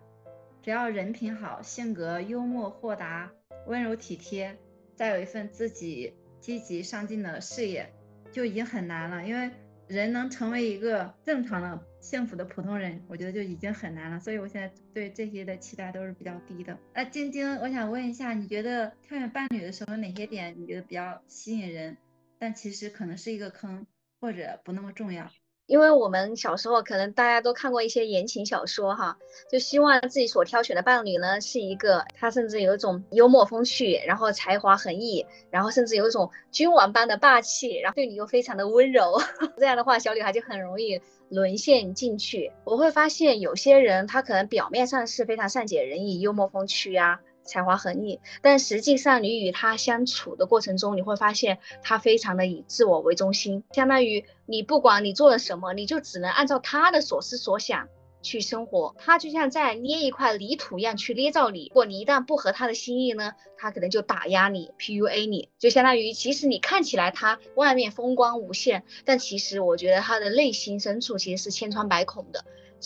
[0.62, 3.30] 只要人品好，性格幽默豁达。
[3.66, 4.56] 温柔体贴，
[4.94, 7.92] 再有一份自己积极上进的事业，
[8.30, 9.26] 就已经很难了。
[9.26, 9.50] 因为
[9.88, 14.20] 人能成为一个正常的、幸福的普通人，我觉得就已经很难了。
[14.20, 16.78] 所以我现在对这些的期待都是比较低的。
[16.94, 21.96] 那晶晶，我想问一下，你觉得挑选伴侣的时候，哪些点你觉得比较吸引人，
[22.38, 23.86] 但其实可能是一个坑，
[24.20, 25.30] 或者不那么重要？
[25.72, 29.16] 因为我们小时候可能大家都看过一些言情小说哈，
[29.50, 39.14] 就希望自己所挑选的伴侣呢是一个他甚至有一种幽默风趣，然后才华横溢，然后甚至有一种君王般的霸气，然后对你又非常的温柔，
[39.56, 42.52] 这样的话小女孩就很容易沦陷进去。
[42.64, 47.18] 我会发现有些人他可能表面上是非常善解人意、幽默风趣呀。
[47.44, 57.88] 才华横溢，但实际上你与他相处的过程中，你会发现他非常的以自我为中心，相当于你不管你做了什么，你就只能按照他的所思所想
[58.22, 58.94] 去生活。
[58.98, 61.66] 他就像在捏一块泥土一样去捏造你。
[61.70, 72.44] 如果你一旦不合他的心意呢，他可能就打压你，PUA 你，就相当于其实你看起来他外面风光无限，但其实我觉得他的内心深处其实是千疮百孔的，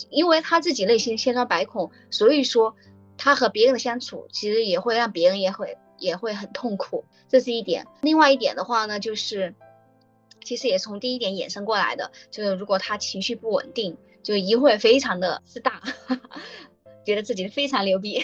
[0.09, 2.75] 因为他自己内心千疮百孔，所以说。
[3.17, 7.87] 他和别人的相处，其实也会让别人也会也会很痛苦，这是一点。
[8.01, 9.55] 另外一点的话呢，就是
[10.43, 15.81] 其实也从第一点衍生过来的，就是如果他情绪不稳定，就一会非常的自大，
[17.05, 18.23] 觉得自己非常牛逼，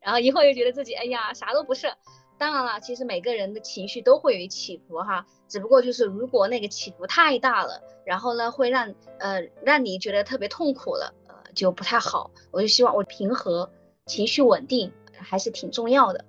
[0.00, 1.92] 然后一会儿又觉得自己哎呀啥都不是。
[2.38, 12.30] 当然了，其实每个人的情绪都会有起伏哈，只不过就是如果那个起伏太大了，然后呢会让呃让你觉得特别痛苦了，呃就不太好。
[12.52, 13.68] 我就希望我平和，
[14.08, 16.24] 情绪稳定还是挺重要的。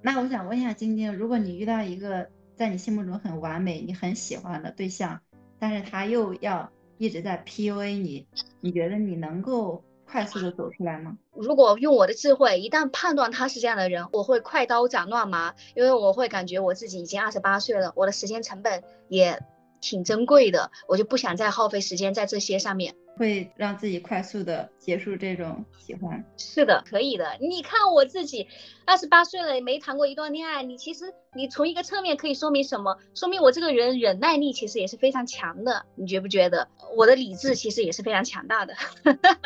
[0.00, 5.20] 那我想问一下晶晶，如果你遇到一个在你心目中很完美、你很喜欢的对象，
[5.58, 8.26] 但是他又要一直在 PUA 你，
[8.60, 11.18] 你觉得你能够快速的走出来吗？
[11.32, 19.42] 如果用我的智慧，一旦判断他是这样的人，我会快刀斩乱麻，因为我会感觉我自己已经二十八岁了，我的时间成本也
[19.80, 22.94] 挺珍贵的，我就不想再耗费时间在这些上面。
[23.16, 27.36] 会让自己快速的结束这种喜欢，是的，可以的。
[27.40, 28.48] 你看我自己，
[28.84, 30.62] 二十八岁了，没谈过一段恋爱。
[30.62, 32.98] 你其实，你从一个侧面可以说明什么？
[33.14, 35.86] 说明我这个人忍耐力其实也是非常强的。
[35.94, 36.68] 你觉不觉得？
[36.96, 38.74] 我的理智其实也是非常强大的。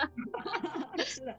[1.05, 1.35] 是的。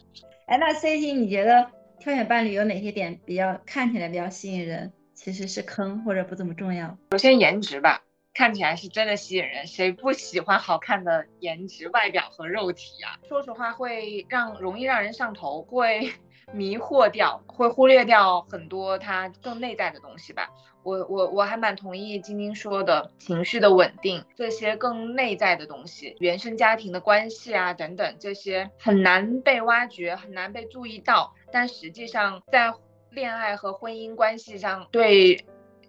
[0.46, 6.98] 哎，那 C T，你觉得挑选伴侣有哪些点比较看起来比较吸引人，其实是坑或者不怎么重要？
[7.12, 8.04] 首先颜值吧。
[8.40, 13.20] 看起来是真的吸引人，谁不喜欢好看的颜值、外表和肉体啊？
[13.28, 16.10] 说实话，会让容易让人上头，会
[16.54, 20.50] 迷惑掉，会忽略掉很多他更内在的东西吧。
[20.84, 32.74] 我我我还蛮同意晶晶说的，情绪的稳定，这些更内在的东西，原生家庭的关系啊等等，这些很难被挖掘，很难被注意到，但实际上在
[33.12, 35.46] 恋爱和婚姻关系上对。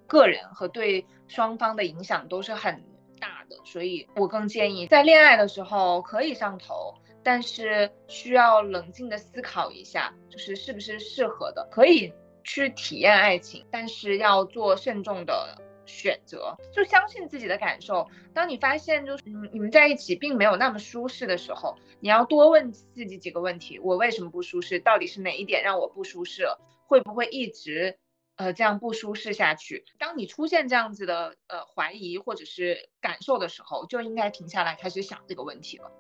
[0.07, 2.83] 个人和对双方的影响都是很
[3.21, 12.13] 大的，所以我更建议在恋爱的时候可以上头，但是需要冷静的思考一下，就是是不是适合的，可以
[12.43, 18.09] 去体验爱情，但是要做慎重的选择，就相信自己的感受。
[18.35, 24.81] 当你发现就是嗯你们在一起并没有那么舒适的时候，你要多问自己几个问题：我为什么不舒适？
[24.81, 26.61] 到底是哪一点让我不舒适了？
[26.89, 27.97] 会不会一直？
[28.41, 29.85] 呃，这样不舒适下去。
[29.99, 35.91] 当你出现这样子的呃怀疑或者是感受的时候，就应该停下来开始想这个问题了。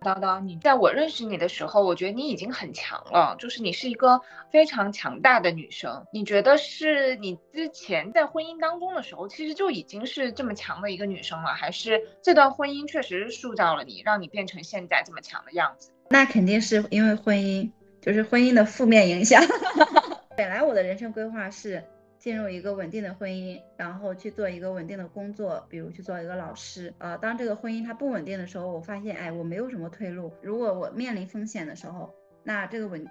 [0.00, 6.06] 叨叨，你在我认识你的时候，我觉得你已经很强了，就是你是一个非常强大的女生。
[6.14, 15.92] 你觉得是你之前在婚姻当中的时候，其实就已经是这么强的一个女生了，还是这段婚姻确实塑造了你，让你变成现在这么强的样子？
[16.08, 19.42] 那肯定是因为婚姻，就是婚姻的负面影响。
[20.36, 21.82] 本来我的人生规划是
[22.18, 26.94] 进入一个稳定的婚姻，然后去做一个稳定的工作，比如去做一个老师。
[26.98, 30.32] 呃，当这个婚姻它不稳定的时候，我发现，哎，我没有什么退路。
[30.40, 32.14] 如果我面临风险的时候，
[32.44, 33.06] 那这个稳，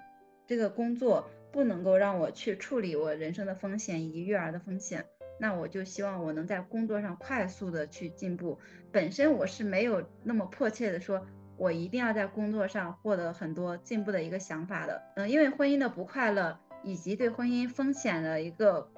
[0.46, 5.04] 这个工作不能够让我去处理我人生的风险以及育儿的风险，
[5.38, 8.58] 那我就希望我能在工作上快速的去进步。
[8.90, 11.26] 本身我是没有那么迫切的说，
[11.58, 15.02] 我一定要在工作上获得很多进步的一个想法的。
[15.16, 16.58] 嗯，因为婚姻的不快乐。
[16.82, 18.88] 以及对婚姻风险的一个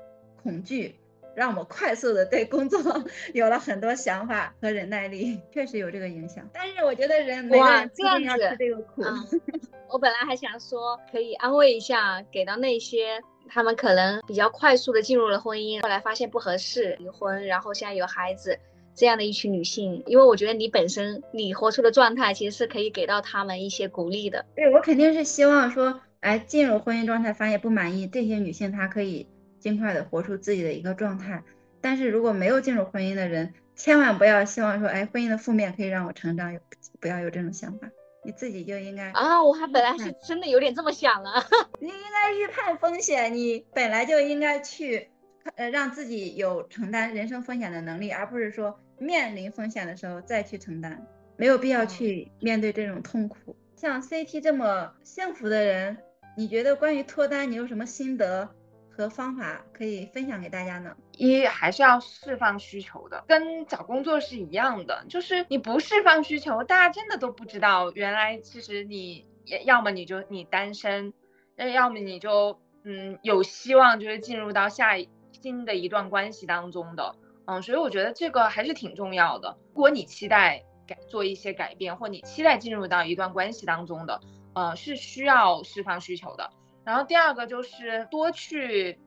[0.42, 0.96] 恐惧，
[1.34, 2.80] 让我快速的对工作
[3.34, 6.48] 有了很多想法和忍耐力，确实有这个影响。
[6.52, 9.02] 但是我觉得人每个人这样要吃这个苦。
[9.90, 18.58] 我本来还想说可以安慰一下，给到那些他们可能比较快速的进入了婚姻，后来发现不合适离婚，然后现在有孩子
[18.94, 24.44] 这样的一群女性，因为我觉得你本身你活出的状态其实是可以给到他们一些鼓励的。
[24.56, 26.00] 对我肯定是希望说。
[26.24, 31.42] 哎，进入婚姻状态发现不满意，这些女性她可以尽快的活出自己的一个状态。
[31.82, 36.58] 但是如果没有进入婚姻的人，千万不要希望说，哎，婚姻的负面可以让我成长，
[36.98, 37.90] 不要有这种想法。
[38.24, 41.44] 你自己就应该啊，我还本来是真的有点这么想了。
[41.78, 45.10] 你应该预判风险，你本来就应该去，
[45.56, 51.06] 呃，让自己有承担人生风险的能力，而不是说面临风险的时候再去承担，
[51.36, 53.54] 没有必要去面对这种痛苦。
[53.76, 55.98] 像 CT 这么幸福的人。
[56.36, 58.48] 你觉得关于脱单，你有什么心得
[58.90, 60.96] 和方法可以分享给大家呢？
[61.12, 69.26] 一还是要释放需求的，跟找工作是一样的，就是你不释放需求，大家真的都不知道，原来其实你
[69.64, 71.12] 要么你就你单身，
[71.54, 74.94] 那要么你就嗯有希望就是进入到下
[75.30, 77.14] 新的一段关系当中的，
[77.46, 79.56] 嗯，所以我觉得这个还是挺重要的。
[79.72, 84.20] 如果你期待改做一些改变，或你期待进入到一段关系当中的。
[84.54, 86.50] 呃，是需要释放需求的。
[86.84, 88.98] 然后第二个就是多去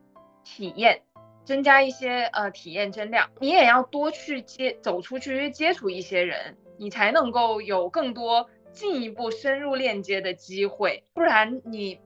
[0.44, 1.02] 体验，
[1.46, 3.30] 增加一些呃体验增量。
[3.40, 11.04] 你也要多去接走出去接触一些人，你才能够有更多进一步深入链接的机会。
[11.14, 12.00] 不然你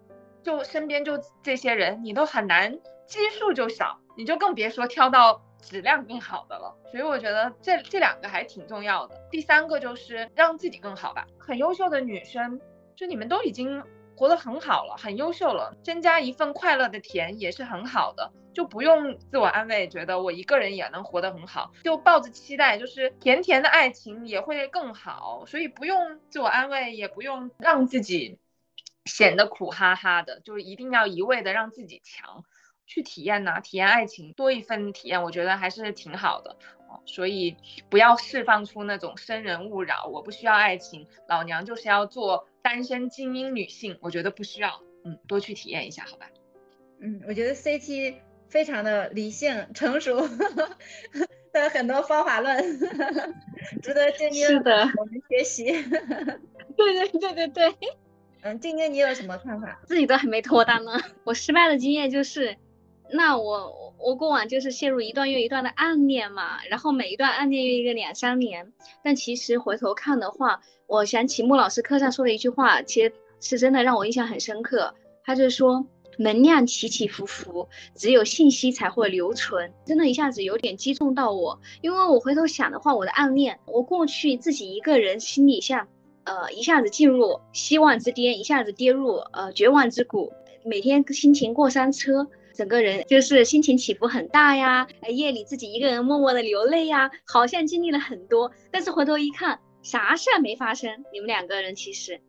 [0.44, 6.76] 就身边就这些人，你都很难基数就少，你就更别说挑到质量更好的了。
[6.92, 9.16] 所以我觉得这这两个还挺重要的。
[9.32, 11.26] 第三个就是让自己更好吧。
[11.40, 12.60] 很优秀的女生。
[13.02, 13.84] 就你们都已经
[14.16, 28.38] 活得很好了，很优秀了，增加一份快乐的甜也是很好的，就不用自我安慰，觉得我一个人也能活得很好，就抱着期待，就是甜甜的爱情也会更好，所以不用自我安慰，也不用让自己
[29.06, 32.44] 显得苦哈哈的，就是一定要一味的让自己强，
[32.86, 36.56] 去体验呐，体验爱情，多一份体验，我觉得还是挺好的。
[37.06, 37.56] 所以
[37.90, 46.30] 不要释放出那种生人勿扰，我不需要爱情，老娘就是要做单身精英女性，我觉得不需要，嗯，多去体验一下，好吧？
[47.00, 48.16] 嗯，我觉得 CT
[48.48, 50.22] 非常的理性成熟，
[51.54, 52.80] 的很多方法论，
[53.82, 55.66] 值得晶晶我们学习。
[56.78, 57.76] 对对对对对，
[58.42, 59.80] 嗯，静静你有什么看法？
[59.86, 62.58] 自己都还没脱单呢，我失败的经验就是。
[63.14, 68.72] 那我我过往就是陷入一段又一段的暗恋嘛，然后每一段暗恋又一个两三年，
[69.04, 74.96] 但其实回头看的话，我想起穆老师课上说的一句话，其实是真的让我印象很深刻。
[75.24, 75.86] 他就说，
[76.18, 79.74] 能量起起伏伏，只有信息才会留存。
[79.86, 85.88] 真的，一下子有点击中到我，因为我回头想的话，我的暗恋，我过去自己一个人心里像，
[86.24, 90.32] 呃，一下子进入希望之巅，一下子跌入呃绝望之谷，
[90.64, 92.28] 每天心情过山车。
[92.54, 101.04] 整个人就是心情起伏很大呀，夜里自己一个人默默的流泪呀，好像经历了很多，但是回头一看，啥事儿没发生。
[101.14, 102.20] 你们两个人其实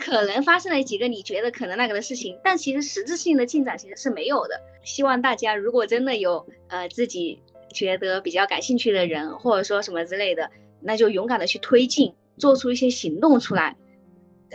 [0.00, 4.60] 可能发生了几个你觉得可能那个的事情，但其实实质性的进展其实是没有的。
[4.82, 10.50] 希望大家如果真的有呃自己觉得比较感兴趣的人，或者说什么之类的，
[10.80, 13.76] 那就勇敢的去推进，做出一些行动出来。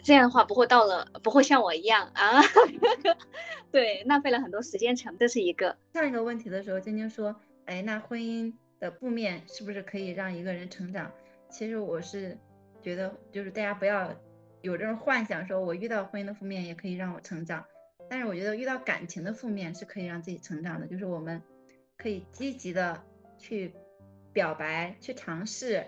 [0.03, 2.41] 这样的话不会到了，不会像我一样啊，
[3.71, 5.77] 对，浪费了很多时间成本，这是一个。
[5.93, 7.35] 上一个问题的时候，晶晶说，
[7.65, 11.11] 哎，那婚姻的负面是不是可以让一个人成长？
[11.49, 12.37] 其实我是
[12.81, 14.13] 觉得，就是大家不要
[14.61, 17.65] 有这种幻想，说我遇到婚姻的负面也可以让我成长。
[18.09, 21.41] 但是我觉得遇到感情的负面是可以让自己成长的，就是我们
[21.97, 23.01] 可以积极的
[23.37, 23.73] 去
[24.33, 25.85] 表白、去尝试，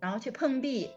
[0.00, 0.90] 然后去碰壁。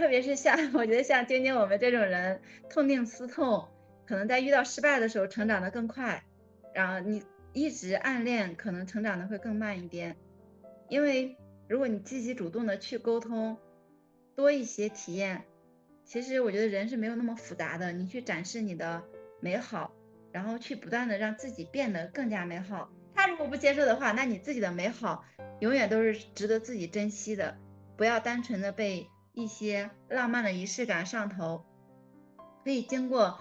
[0.00, 2.40] 特别是像 我觉得像晶晶我们这种人，
[2.70, 3.68] 痛定思痛，
[4.06, 6.24] 可能在遇到失败的时候成长的更快。
[6.72, 7.22] 然后你
[7.52, 10.16] 一直暗恋，可能成长的会更慢一点。
[10.88, 11.36] 因为
[11.68, 13.58] 如果你积极主动的去沟通，
[14.34, 15.44] 多一些体验，
[16.06, 17.92] 其实我觉得人是没有那么复杂的。
[17.92, 19.02] 你去展示你的
[19.38, 19.92] 美好，
[20.32, 22.90] 然后去不断的让自己变得更加美好。
[23.14, 25.26] 他如果不接受的话，那你自己的美好
[25.58, 27.58] 永远都是值得自己珍惜的。
[27.98, 29.06] 不要单纯的被。
[29.32, 31.64] 一些浪漫的仪式感上头，
[32.64, 33.38] 可以经过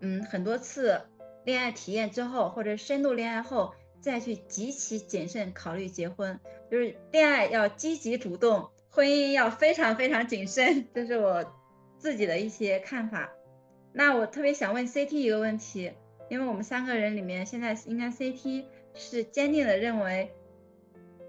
[0.00, 1.02] 嗯很多次
[1.44, 6.40] 恋爱体验之后，或者深度恋爱后，再去极其谨慎考虑结婚。
[6.70, 10.88] 就是恋爱要积极主动，婚姻要非常非常谨慎。
[10.94, 11.44] 这是我
[11.98, 13.30] 自己的一些看法。
[13.92, 15.92] 那我特别想问 CT 一个问题，
[16.28, 18.64] 因为我们三个人里面，现在应该 CT
[18.94, 20.32] 是坚定的认为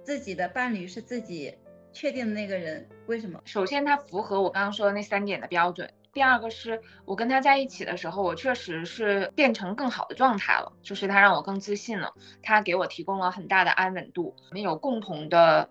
[0.04, 1.56] 自己的伴侣是自己。
[1.94, 3.42] 确定的那个人为什么？
[3.46, 5.90] 首先，他符合我刚刚说的那三点的标准。
[6.14, 14.36] 第二个是我跟他在一起的时候，我确实是变成更好的状态了，就是他让我更自信了，他给我提供了很大的安稳度。
[14.50, 15.70] 我们有共同的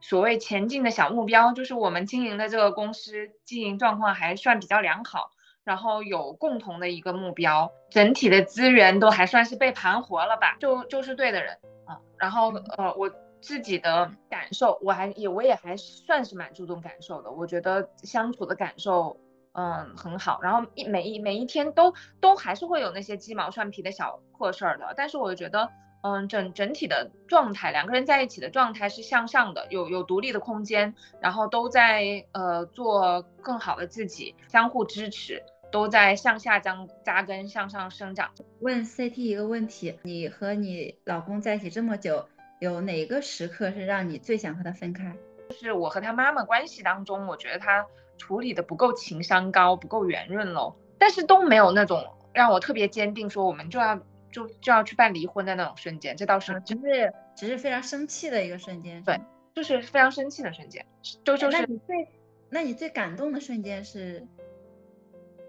[0.00, 5.30] 所谓前进的小目标，就是我们经营的这个公司经营状况还算比较良好，
[5.64, 11.56] 然后有共同的一个目标，整体的资源都还算是被盘活了吧，就就是对的人
[11.86, 11.98] 啊。
[12.18, 13.10] 然后呃我。
[13.40, 17.30] 自己的感受，我还也我也还算是蛮注重感受的。
[17.30, 19.16] 我觉得相处的感受，
[19.52, 20.40] 嗯，很好。
[20.42, 24.92] 然后一每一每一天都都还是会有那些鸡毛蒜皮的小破事儿的。
[24.96, 25.70] 但是我觉得，
[26.02, 38.30] 嗯，整整体的状态，两个人在一起的状态是向上的，有有独立的空间，然后都在呃做更好的自己，相互支持，都在向下扎扎根，向上生长。
[38.60, 42.28] 问 CT 一个问题：你和你老公在一起这么久？
[42.58, 45.14] 有哪个时刻是让你最想和他分开？
[45.48, 47.86] 就是我和他妈妈关系当中，我觉得他
[48.16, 50.74] 处理的不够情商高，不够圆润喽。
[50.98, 53.96] 但是都没有那种让我特别坚定说我们就要
[54.32, 56.16] 就就要去办离婚的那种瞬间。
[56.16, 59.02] 这倒是，只是只是非常生气的一个瞬间。
[59.04, 59.20] 对，
[59.54, 60.84] 就是非常生气的瞬间。
[61.24, 61.56] 就就是。
[61.56, 62.08] 那你最
[62.50, 64.26] 那你最感动的瞬间是？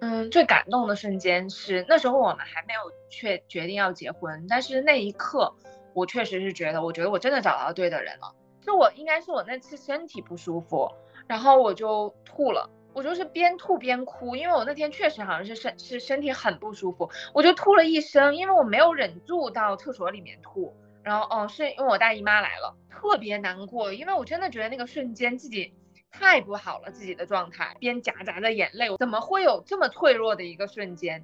[0.01, 2.79] 嗯，最感动的瞬间是那时候我们还没有
[3.09, 5.53] 确决定要结婚，但是那一刻。
[5.93, 8.33] 我确实是觉得，我觉得我真的找到对的人了。
[8.61, 10.91] 就我应该是我那次身体不舒服，
[11.27, 12.69] 然后我就吐了。
[12.91, 20.75] 我就是边吐边哭，因为我那天确实好像是身是身体很不舒服，我就吐了一声，因为我没有忍住到厕所里面吐。
[21.03, 25.73] 然后哦，是因为我大姨妈来了，特别难过，因为我真的觉得那个瞬间自己
[26.11, 31.23] 太不好了，自己的状态，边夹杂着眼泪，怎么会有这么脆弱的一个瞬间？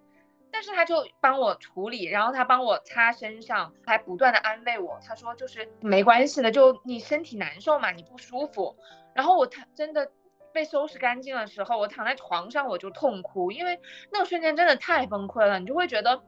[0.55, 4.97] 但是他就帮我处理，然后他帮我擦身上，还不断的安慰我。
[5.05, 8.73] 他说就是没关系的，就你身体难受嘛，你不舒服。
[9.13, 10.09] 然后我躺真的
[10.53, 13.81] 被收拾干净的时候，我躺在床上我就痛哭，因为
[14.13, 16.23] 那个瞬间真的太崩溃了，你就会觉得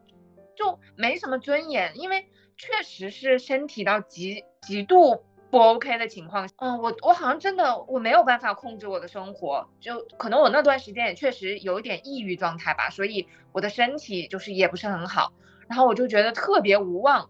[0.57, 5.23] 就没什么尊严，因为确实是身体到极极度。
[5.49, 15.31] 不 OK 的情况，嗯，我我好像真的我没有办法控制我的生活，就可能我那段时间也确实有一点抑郁状态吧，所以我的身体就是也不是很好，
[15.69, 17.29] 然后我就觉得特别无望，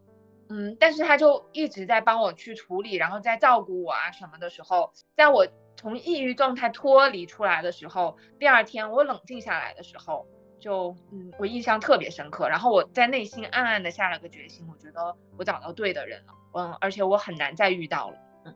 [0.50, 10.26] 嗯，但是他就一直在帮我去处理，然后在照顾我啊什么的时候，在我从抑郁状态脱离出来的时候，第二天我冷静下来的时候，
[10.60, 16.34] 就嗯，我印象特别深刻，然后我在内心暗暗的下了个决心，我觉得我找到对的人了。
[16.58, 18.18] 嗯，而且我很难再遇到了。
[18.46, 18.56] 嗯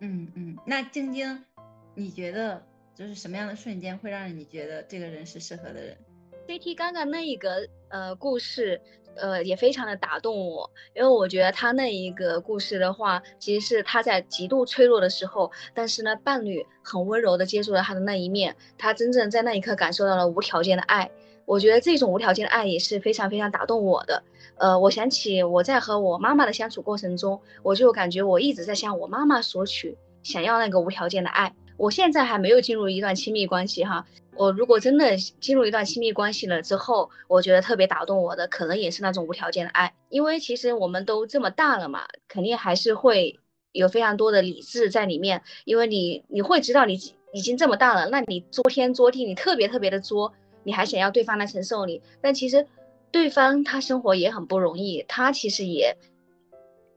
[0.00, 1.44] 嗯嗯，那晶晶，
[1.94, 2.60] 你觉得
[2.92, 5.96] 就是什么样的瞬间会让你觉得这个人是适合的人
[6.48, 8.80] ？CT 刚刚那一个呃故事，
[9.14, 21.08] 呃也非常的打动我，因为我觉得他那一个故事的话，其实是他在极度脆弱的时候，但是呢伴侣很温柔的接住了他的那一面，他真正在那一刻感受到了无条件的爱。
[21.44, 24.22] 我觉得这种无条件的爱也是非常非常打动我的。
[24.56, 31.54] 呃，我想起我在和我妈妈的相处过程中，我就感觉我一直在向我妈妈索取，想要那个无条件的爱。
[31.76, 39.92] 我现在还没有进入一段亲密关系哈，我如果真的进入一段亲密关系了之后，我觉得特别打动我的，可能也是那种无条件的爱。
[40.10, 43.40] 因为其实我们都这么大了嘛，肯定还是会
[43.72, 45.42] 有非常多的理智在里面。
[45.64, 47.00] 因为你你会知道你
[47.32, 50.34] 已经这么大了，那你作天作地，你特别特别的作。
[50.64, 52.66] 你还想要对方来承受你，但其实
[53.10, 55.96] 对方他生活也很不容易，他其实也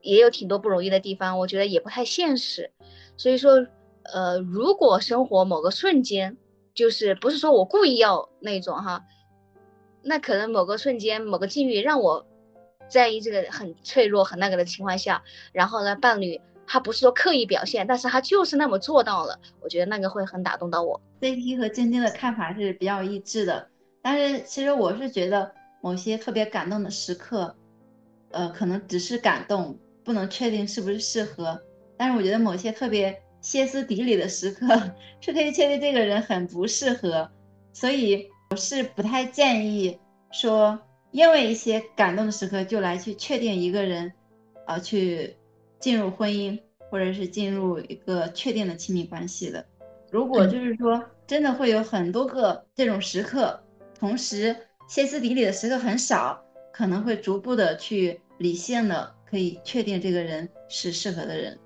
[0.02, 2.72] 也有挺多不容易的地方，我觉得也不太现实。
[3.18, 3.66] 所以说，
[4.04, 6.38] 呃，如果生活某个瞬间，
[6.74, 9.04] 就是不是说我故意要那种哈，
[10.04, 12.26] 那可能某个瞬间、某个境遇让我
[12.88, 21.00] 在意这个很脆弱、很那个的情况下，然后呢，伴侣他不是说刻意表现，但是他就是那么做到了，我觉得那个会很打动到我。
[21.22, 23.68] CT 和晶晶的看法是比较一致的，
[24.02, 25.52] 但是其实我是觉得
[25.82, 27.56] 某些特别感动的时刻，
[28.32, 31.62] 呃，可能只是感动，不能确定是不是适合。
[31.98, 34.68] 但是我觉得某些特别歇斯底里的时刻，
[35.22, 37.30] 是可以确定这个人很不适合。
[37.74, 39.98] 所以我是不太建议
[40.32, 40.78] 说，
[41.12, 44.12] 因为一些感动的时刻就来去确定一个人，
[44.68, 45.36] 呃，去
[45.80, 46.60] 进入婚姻
[46.90, 49.66] 或者是进入一个确定的亲密关系的。
[50.12, 51.04] 如果就是说。
[51.28, 53.60] 真的会有很多个这种时刻，
[54.00, 54.56] 同时
[54.88, 56.40] 歇斯底里的时刻很少，
[56.72, 61.58] 可能会逐步的去理性的可以确定这个人是适合的人。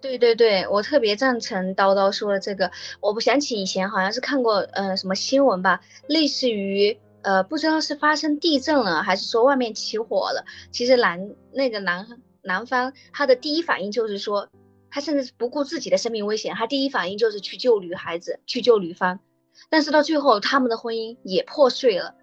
[0.00, 2.68] 对对对，我特别赞成叨叨说的这个。
[3.00, 12.04] 我不想起以前好像是看过呃什么新闻吧，类似于呃不知道是发生地震了还是说外面起火了，其实男那个男
[12.42, 14.48] 男方他的第一反应就是说。
[14.90, 19.20] 他甚至不顾自己的生命危险，他第一反应就是去救女孩子，去救女方。
[19.68, 22.14] 但是到最后，他们的婚姻也破碎了。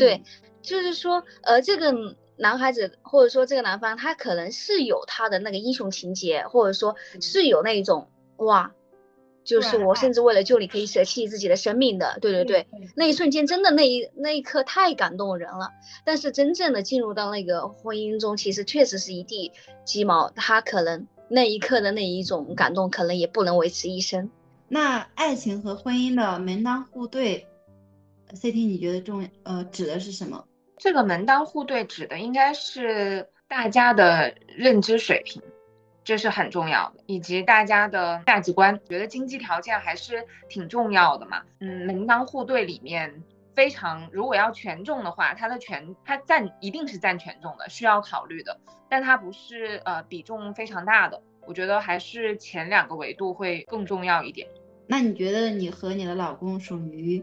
[0.00, 0.24] 对，
[0.62, 8.74] 就是说，呃，这个男孩子或者说这个男方，他可能是有他的那个英雄情节，或者说是有那种哇，
[9.44, 12.18] 就是我甚至为了救你可以舍弃自己的生命的。
[12.20, 12.66] 对对对，
[12.96, 15.70] 那一瞬间真的那一那一刻太感动人了。
[16.04, 19.52] 但是真正的进入到那个婚姻中，其实确实是一地
[19.84, 21.06] 鸡毛，他可能。
[21.34, 24.30] 那一刻的那一种感动，可能也不能维持一生。
[24.68, 27.46] 那爱情和婚姻的门当户对
[28.34, 30.44] ，CT 你觉得重呃指的是什么？
[30.76, 35.40] 这个门当户对指的应该是大家的认知水平，
[36.04, 38.78] 这是很重要的，以及大家的价值观。
[38.88, 41.42] 觉得经济条件还是挺重要的嘛。
[41.60, 43.22] 嗯，门当户对里面。
[43.54, 51.22] 非常，如果要权重的话，它的权它占一定是占权重的，需要考虑的，但它不是呃比重非常大的。
[51.46, 54.48] 我觉得还是前两个维度会更重要一点。
[54.86, 57.22] 那你觉得你和你的老公属于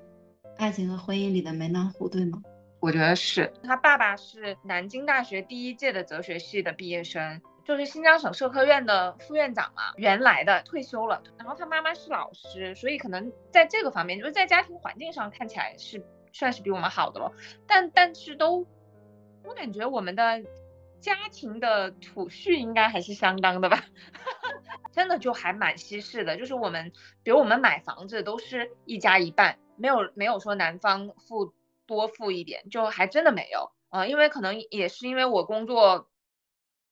[0.57, 2.39] 爱情和婚姻里的门当户对吗？
[2.79, 3.51] 我觉得是。
[3.63, 11.21] 他爸爸是南京大学第一届的哲学系的毕业生，就是新疆省社科院的副院长嘛，原来的退休了。
[11.37, 16.03] 然后他妈妈是老师，所以可能在这个方面，就是在家庭环境上看起来是。
[16.31, 17.31] 算是比我们好的了，
[17.67, 18.65] 但但是都，
[19.43, 20.43] 我感觉我们的
[20.99, 23.83] 家庭的储蓄应该还是相当的吧，
[24.93, 26.37] 真的就还蛮稀释的。
[26.37, 26.91] 就是我们，
[27.23, 31.53] 比如我们买房子都是一家一半，没有没有说男方付
[31.87, 33.71] 多付一点，就还真的没有。
[33.89, 36.08] 呃，因为可能也是因为我工作。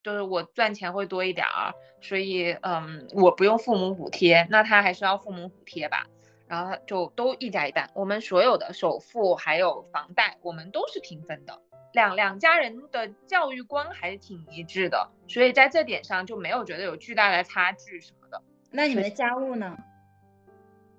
[0.08, 6.08] 就是我赚钱会多一点儿，所以嗯，我不用父母补贴，那他还是要父母补贴吧。
[6.48, 11.60] 然后就都一家一半，我们所有的首付还有房贷，我们都是平分的。
[11.92, 18.42] 两两家人的教育观还是挺一致的，所以在这点上就没有觉得有巨大的差距什么的。
[18.72, 19.76] 那你们的家务呢？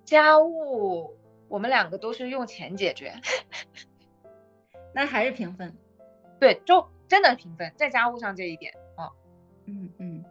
[0.05, 3.15] 家务我们两个都是用钱解决，
[4.93, 5.75] 那还是平分。
[6.39, 8.88] 对，就真的平分，在家务上这一点啊，
[9.69, 10.25] 嗯嗯。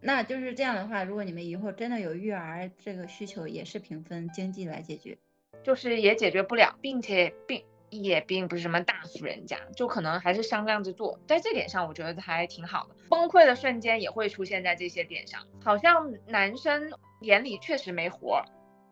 [0.00, 5.18] 那就是这样的话，如果你们以后真的有育儿这个需求，也是平分经济来解决，
[5.64, 12.94] 就是也解决不了，并且并也并不是什么大富人家，就可能还是商量着做，在这点上我觉得还挺好的。
[13.08, 16.92] 崩溃的瞬间也会出现在这些点上，好像男生
[17.22, 18.44] 眼里确实没活儿，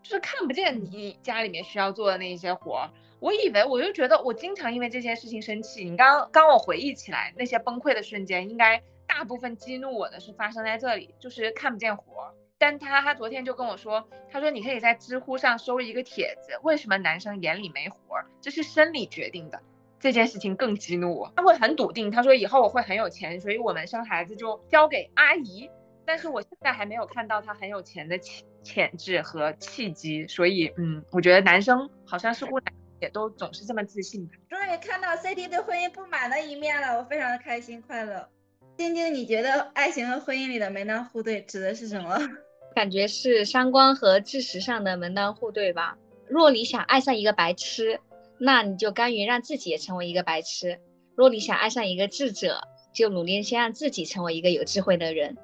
[0.02, 2.90] 就是看不见你家里面需要做的那些活儿。
[3.20, 8.82] 我以为我就觉得我经常因为这件事情生气，你刚刚我回忆起来那些崩溃的瞬间，应该。
[9.06, 12.34] 大部分激怒我的是发生在这里，就是看不见活儿。
[12.58, 18.26] 但他他昨天就跟我说，他说你可以在知乎上搜一个帖子，为什么男生眼里没活儿？
[18.40, 19.60] 这是生理决定的。
[19.98, 21.32] 这件事情更激怒我。
[21.36, 25.70] 他会很笃定，他说以后我会很有钱，所以我们生孩子就交给阿姨。
[26.04, 32.60] 但是我现在还没有看到他很有钱的潜潜质和契机，所以嗯，我觉得男生好像似乎
[33.00, 34.34] 也都总是这么自信吧。
[34.48, 38.28] 终于看到 CD 对婚姻不满的一面了，我非常的开心快乐。
[38.76, 42.18] 晶晶，你觉得爱情和婚姻里的门当户对指的是什么？
[42.76, 45.96] 感觉是三观和知识上的门当户对吧？
[46.28, 48.00] 若你想爱上一个白痴，
[48.38, 50.76] 那你就甘于让自己也成为一个白痴；
[51.14, 52.60] 若你想爱上一个智者，
[52.92, 55.38] 就努力先让自己成为一个有智慧的人。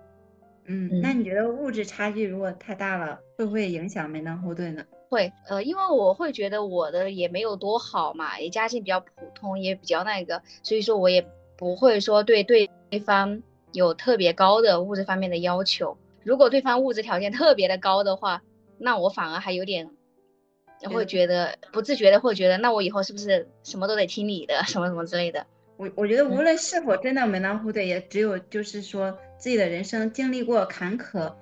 [0.67, 4.85] 嗯，那你觉得物质差距如果太大了，会不会影响门当户对呢？
[5.09, 11.27] 会，呃，因为我会觉得我的也没有多好嘛，也家境比较普通，也比较那个，所以说我也
[11.57, 12.71] 不会说对对。
[12.93, 18.43] 对方有特别高的物质方面的要求，如果对方物质条件特别的高的话，
[18.77, 19.89] 那我反而还有点
[20.91, 25.47] 会觉得不自觉的会觉得，那我以后是不是什么都得听你的， 什么什么之类的？
[25.79, 31.33] 我我觉得无论是否真的门当户对，也只有就是说自己的人生经历过坎坷，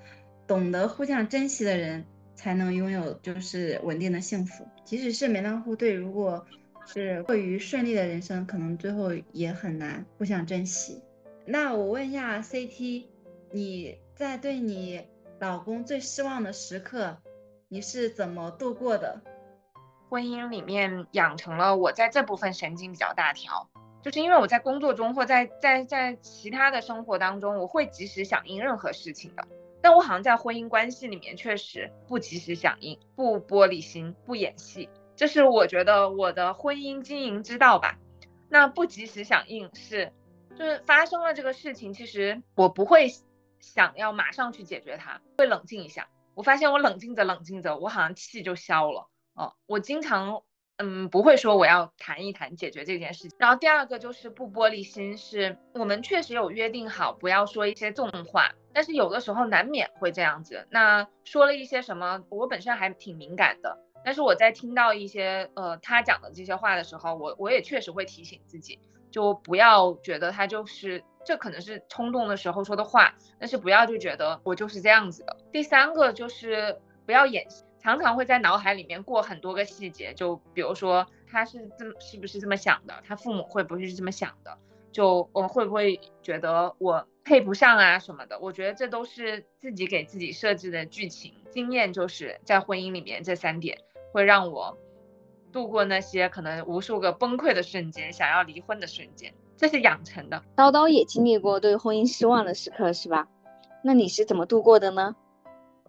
[0.47, 4.65] 懂得互相珍惜的人，才能拥有就是稳定的幸福。
[4.85, 6.47] 即使是门当户对，如果
[6.87, 11.03] 是过于顺利的人生，可能最后也很难互相珍惜。
[11.53, 13.07] 那我问一下 CT，
[13.51, 15.05] 你在对你
[15.41, 17.19] 老公最失望的时刻，
[17.67, 19.21] 你是怎么度过的？
[20.09, 23.69] 婚姻里面养成了我在这部分神经比较大条，
[24.01, 29.43] 就是因为我在工作中或在在在其他的生活当中，我会及时响应任何事情的。
[29.83, 37.99] 但我好像在婚姻关系里面确实不及时响应，不玻璃心，不演戏，这是我觉得我的婚姻经营之道吧。
[38.49, 40.13] 那不及时响应是。
[40.61, 43.09] 就是发生了这个事情，其实我不会
[43.61, 46.07] 想要马上去解决它，会冷静一下。
[46.35, 49.09] 我发现我冷静着冷静着，我好像气就消了。
[49.33, 50.43] 哦，我经常
[50.77, 53.39] 嗯不会说我要谈一谈解决这件事情。
[53.39, 60.69] 然后第二个就是不玻璃心，是我们确实有约定好不要说一些重话，但是有的时候难免会这样子。
[60.71, 68.79] 那说了一些什么，我本身还挺敏感的，但是我在听到一些呃他讲的这些话的时候，我我也确实会提醒自己。
[69.11, 75.37] 就不要觉得他就是这可能是冲动的时候说的话，但是不要就觉得我就是这样子的。
[75.53, 84.57] 第三个就是不要演戏，常常会在脑海里面过很多个细节，就比如说他是这么是不是这么想的，他父母会不会是这么想的，
[84.93, 88.39] 就我会不会觉得我配不上啊什么的。
[88.39, 91.35] 我觉得这都是自己给自己设置的剧情。
[91.51, 93.79] 经验就是在婚姻里面这三点
[94.13, 94.79] 会让我。
[95.51, 100.43] 度过那些可能无数个崩溃的瞬间，想要离婚的瞬间，这是养成的。
[100.57, 103.29] 叨叨也经历过对婚姻失望的时刻，是吧？
[103.83, 105.17] 那你是怎么度过的呢？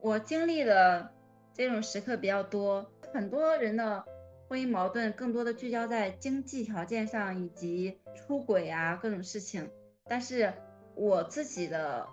[0.02, 1.12] 我经历的
[1.54, 4.04] 这种时刻比较多，很多人的
[4.48, 9.70] 婚姻矛盾更多的聚焦在经济条件上以及出轨啊各种事情。
[10.08, 10.54] 但是
[10.96, 12.08] 我自己的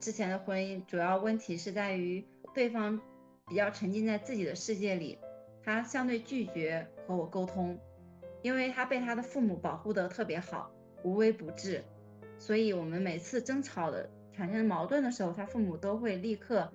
[0.00, 3.00] 之前的婚姻主要问题是在于对方
[3.48, 5.18] 比较沉浸在自己的世界里。
[5.64, 7.78] 他相对拒绝和我沟通，
[8.42, 10.70] 因为他被他的父母保护的特别好，
[11.02, 11.84] 无微不至，
[12.38, 16.72] 所以我们每次争吵的产生矛盾的时候，他父母都会立刻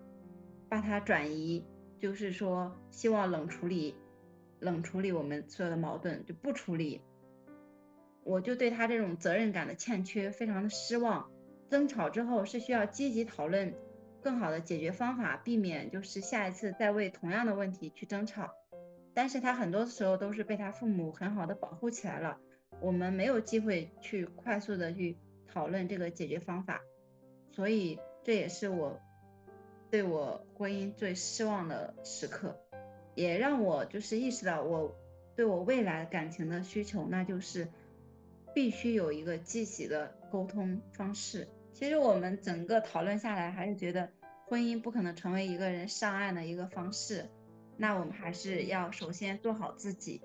[0.69, 1.65] 把他转移，
[1.99, 3.95] 就是说希望冷处理，
[4.59, 7.01] 冷处理我们所有的矛盾就不处理。
[8.23, 11.29] 我就对他这种责任感的欠缺非常的失望。
[11.69, 13.73] 争吵之后是需要积极讨论
[14.21, 18.51] 更好的解决方法，避免就是下一次再为同样的问题去争吵。
[19.17, 22.37] 但是他很多时候都是被他父母很好的保护起来了，
[22.79, 26.83] 我们没有机会去快速的去讨论这个解决方法，
[27.49, 29.01] 所以这也是我
[29.89, 32.61] 对我婚姻最失望的时刻，
[33.15, 34.95] 也让我就是意识到我
[35.35, 37.69] 对我未来感情的需求，那就是
[38.53, 41.47] 必须有一个积极的沟通方式。
[41.73, 44.11] 其实我们整个讨论下来，还是觉得
[44.45, 47.27] 婚姻不可能成为一个人上岸的一个方式。
[47.77, 50.21] 那我们还是要首先做好自己，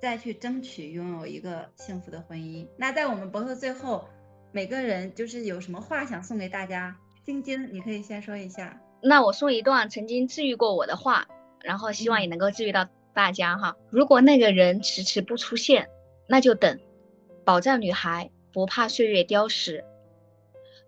[0.00, 2.66] 再去争取拥有一个幸福的婚姻。
[2.76, 4.06] 那在我们博客最后，
[4.52, 6.96] 每个人就是有什么话想送给大家？
[7.24, 8.80] 晶晶，你可以先说一下。
[9.02, 11.26] 那我送一段曾经治愈过我的话，
[11.62, 13.76] 然后希望也能够治愈到大家哈。
[13.90, 15.88] 如果那个人迟迟不出现，
[16.28, 16.78] 那就等，
[17.44, 19.82] 保障女孩不怕岁月雕蚀。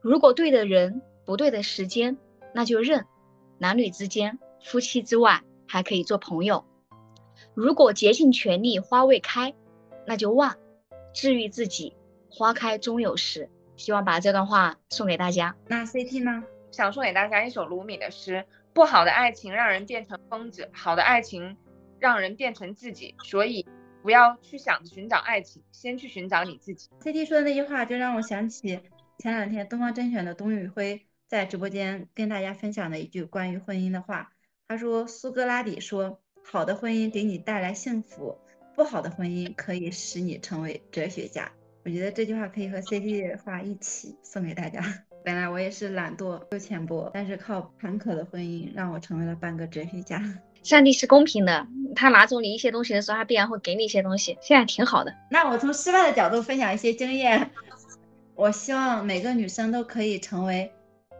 [0.02, 2.18] 如果对的人不对的时间，
[2.54, 3.06] 那就认。
[3.58, 6.64] 男女之间，夫妻之外，还可以做朋友。
[7.54, 9.54] 如果竭尽全力花未开，
[10.06, 10.56] 那就忘。
[11.14, 11.94] 治愈自己，
[12.28, 13.48] 花开终有时。
[13.76, 15.54] 希望把这段话送给大家。
[15.68, 16.44] 那 CT 呢？
[16.70, 21.56] 想送给大家一首卢米的诗：不好的爱情让人变成疯子，好的爱情
[21.98, 23.14] 让人变成自己。
[23.24, 23.66] 所以
[24.02, 26.88] 不要去想着寻找爱情，先去寻找你自己。
[27.02, 28.80] CT 说的那句话就让我想起。
[29.18, 34.32] 前两天东方甄选的董宇辉在直播间跟大家分享的一句关于婚姻的话，
[34.68, 38.36] 他说：“苏格拉底说，好的婚姻给你带来幸福，
[38.74, 41.50] 不好的婚姻可以使你成为哲学家。”
[41.84, 44.82] 我觉得这句话可以和 C D 的话一起送给大家。
[45.24, 50.20] 本来我也是懒惰又浅薄，但是靠坎坷的婚姻让我成为了半个哲学家。
[50.64, 51.64] 上帝是公平的，
[51.94, 54.36] 他拿走你一些东西的时候，他必然会给你一些东西。
[54.42, 55.14] 现在挺好的。
[55.30, 57.52] 那我从失败的角度分享一些经验。
[58.34, 60.72] 我希望每个女生都可以成为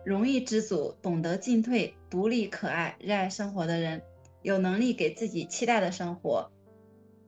[0.06, 4.02] 容易知足、懂得进退、独立、可爱、热爱生活的人，
[4.40, 6.52] 有能力给自己期待的生活，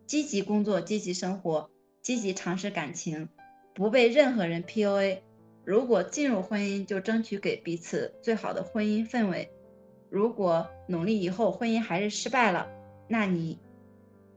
[0.06, 1.70] 积极工作、积极生活、
[2.02, 3.30] 积极尝试感情，
[3.74, 5.22] 不被任何人 PUA。
[5.64, 9.50] 如果进入婚姻，就争取给彼此最好的婚姻氛围。
[10.08, 12.68] 如果努力以后婚姻还是失败了，
[13.08, 13.58] 那你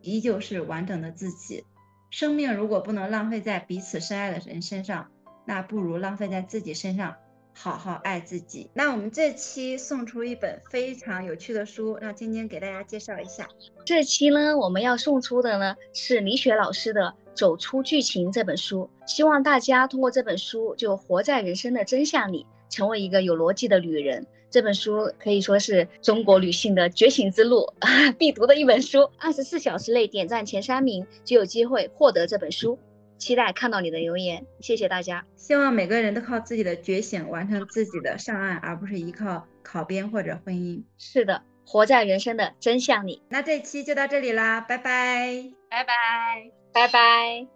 [0.02, 1.64] 依旧是完整的自己。
[2.10, 5.12] 生命如果不能浪费在彼此深爱的人身上。
[5.46, 7.18] 那不如浪费在自己身上，
[7.54, 8.70] 好好爱自己。
[8.74, 13.48] 那我们这期送出一本非常有趣的书，让晶晶给大家介绍一下。
[13.86, 17.02] 这期呢，我们要送出的呢是李雪老师的
[17.34, 24.26] 《走出剧情》这本书，希望大家通过这本书就活在人生的真相里，成为一个有逻辑的女人。
[24.50, 27.66] 这本书可以说是中国女性的觉醒之路
[28.20, 29.10] 必读的一本书。
[29.18, 32.78] 二十四小时内点赞前三名就有机会获得这本书。
[33.22, 35.24] 期待看到你的留言，谢谢大家。
[35.36, 40.82] 希望每个人都靠自己的觉醒完成自己的上岸，而不是依靠考编或者婚姻。
[40.98, 43.22] 是的，活在人生的真相里。
[43.30, 47.48] 那这期就到这里啦，拜拜，拜拜，拜拜。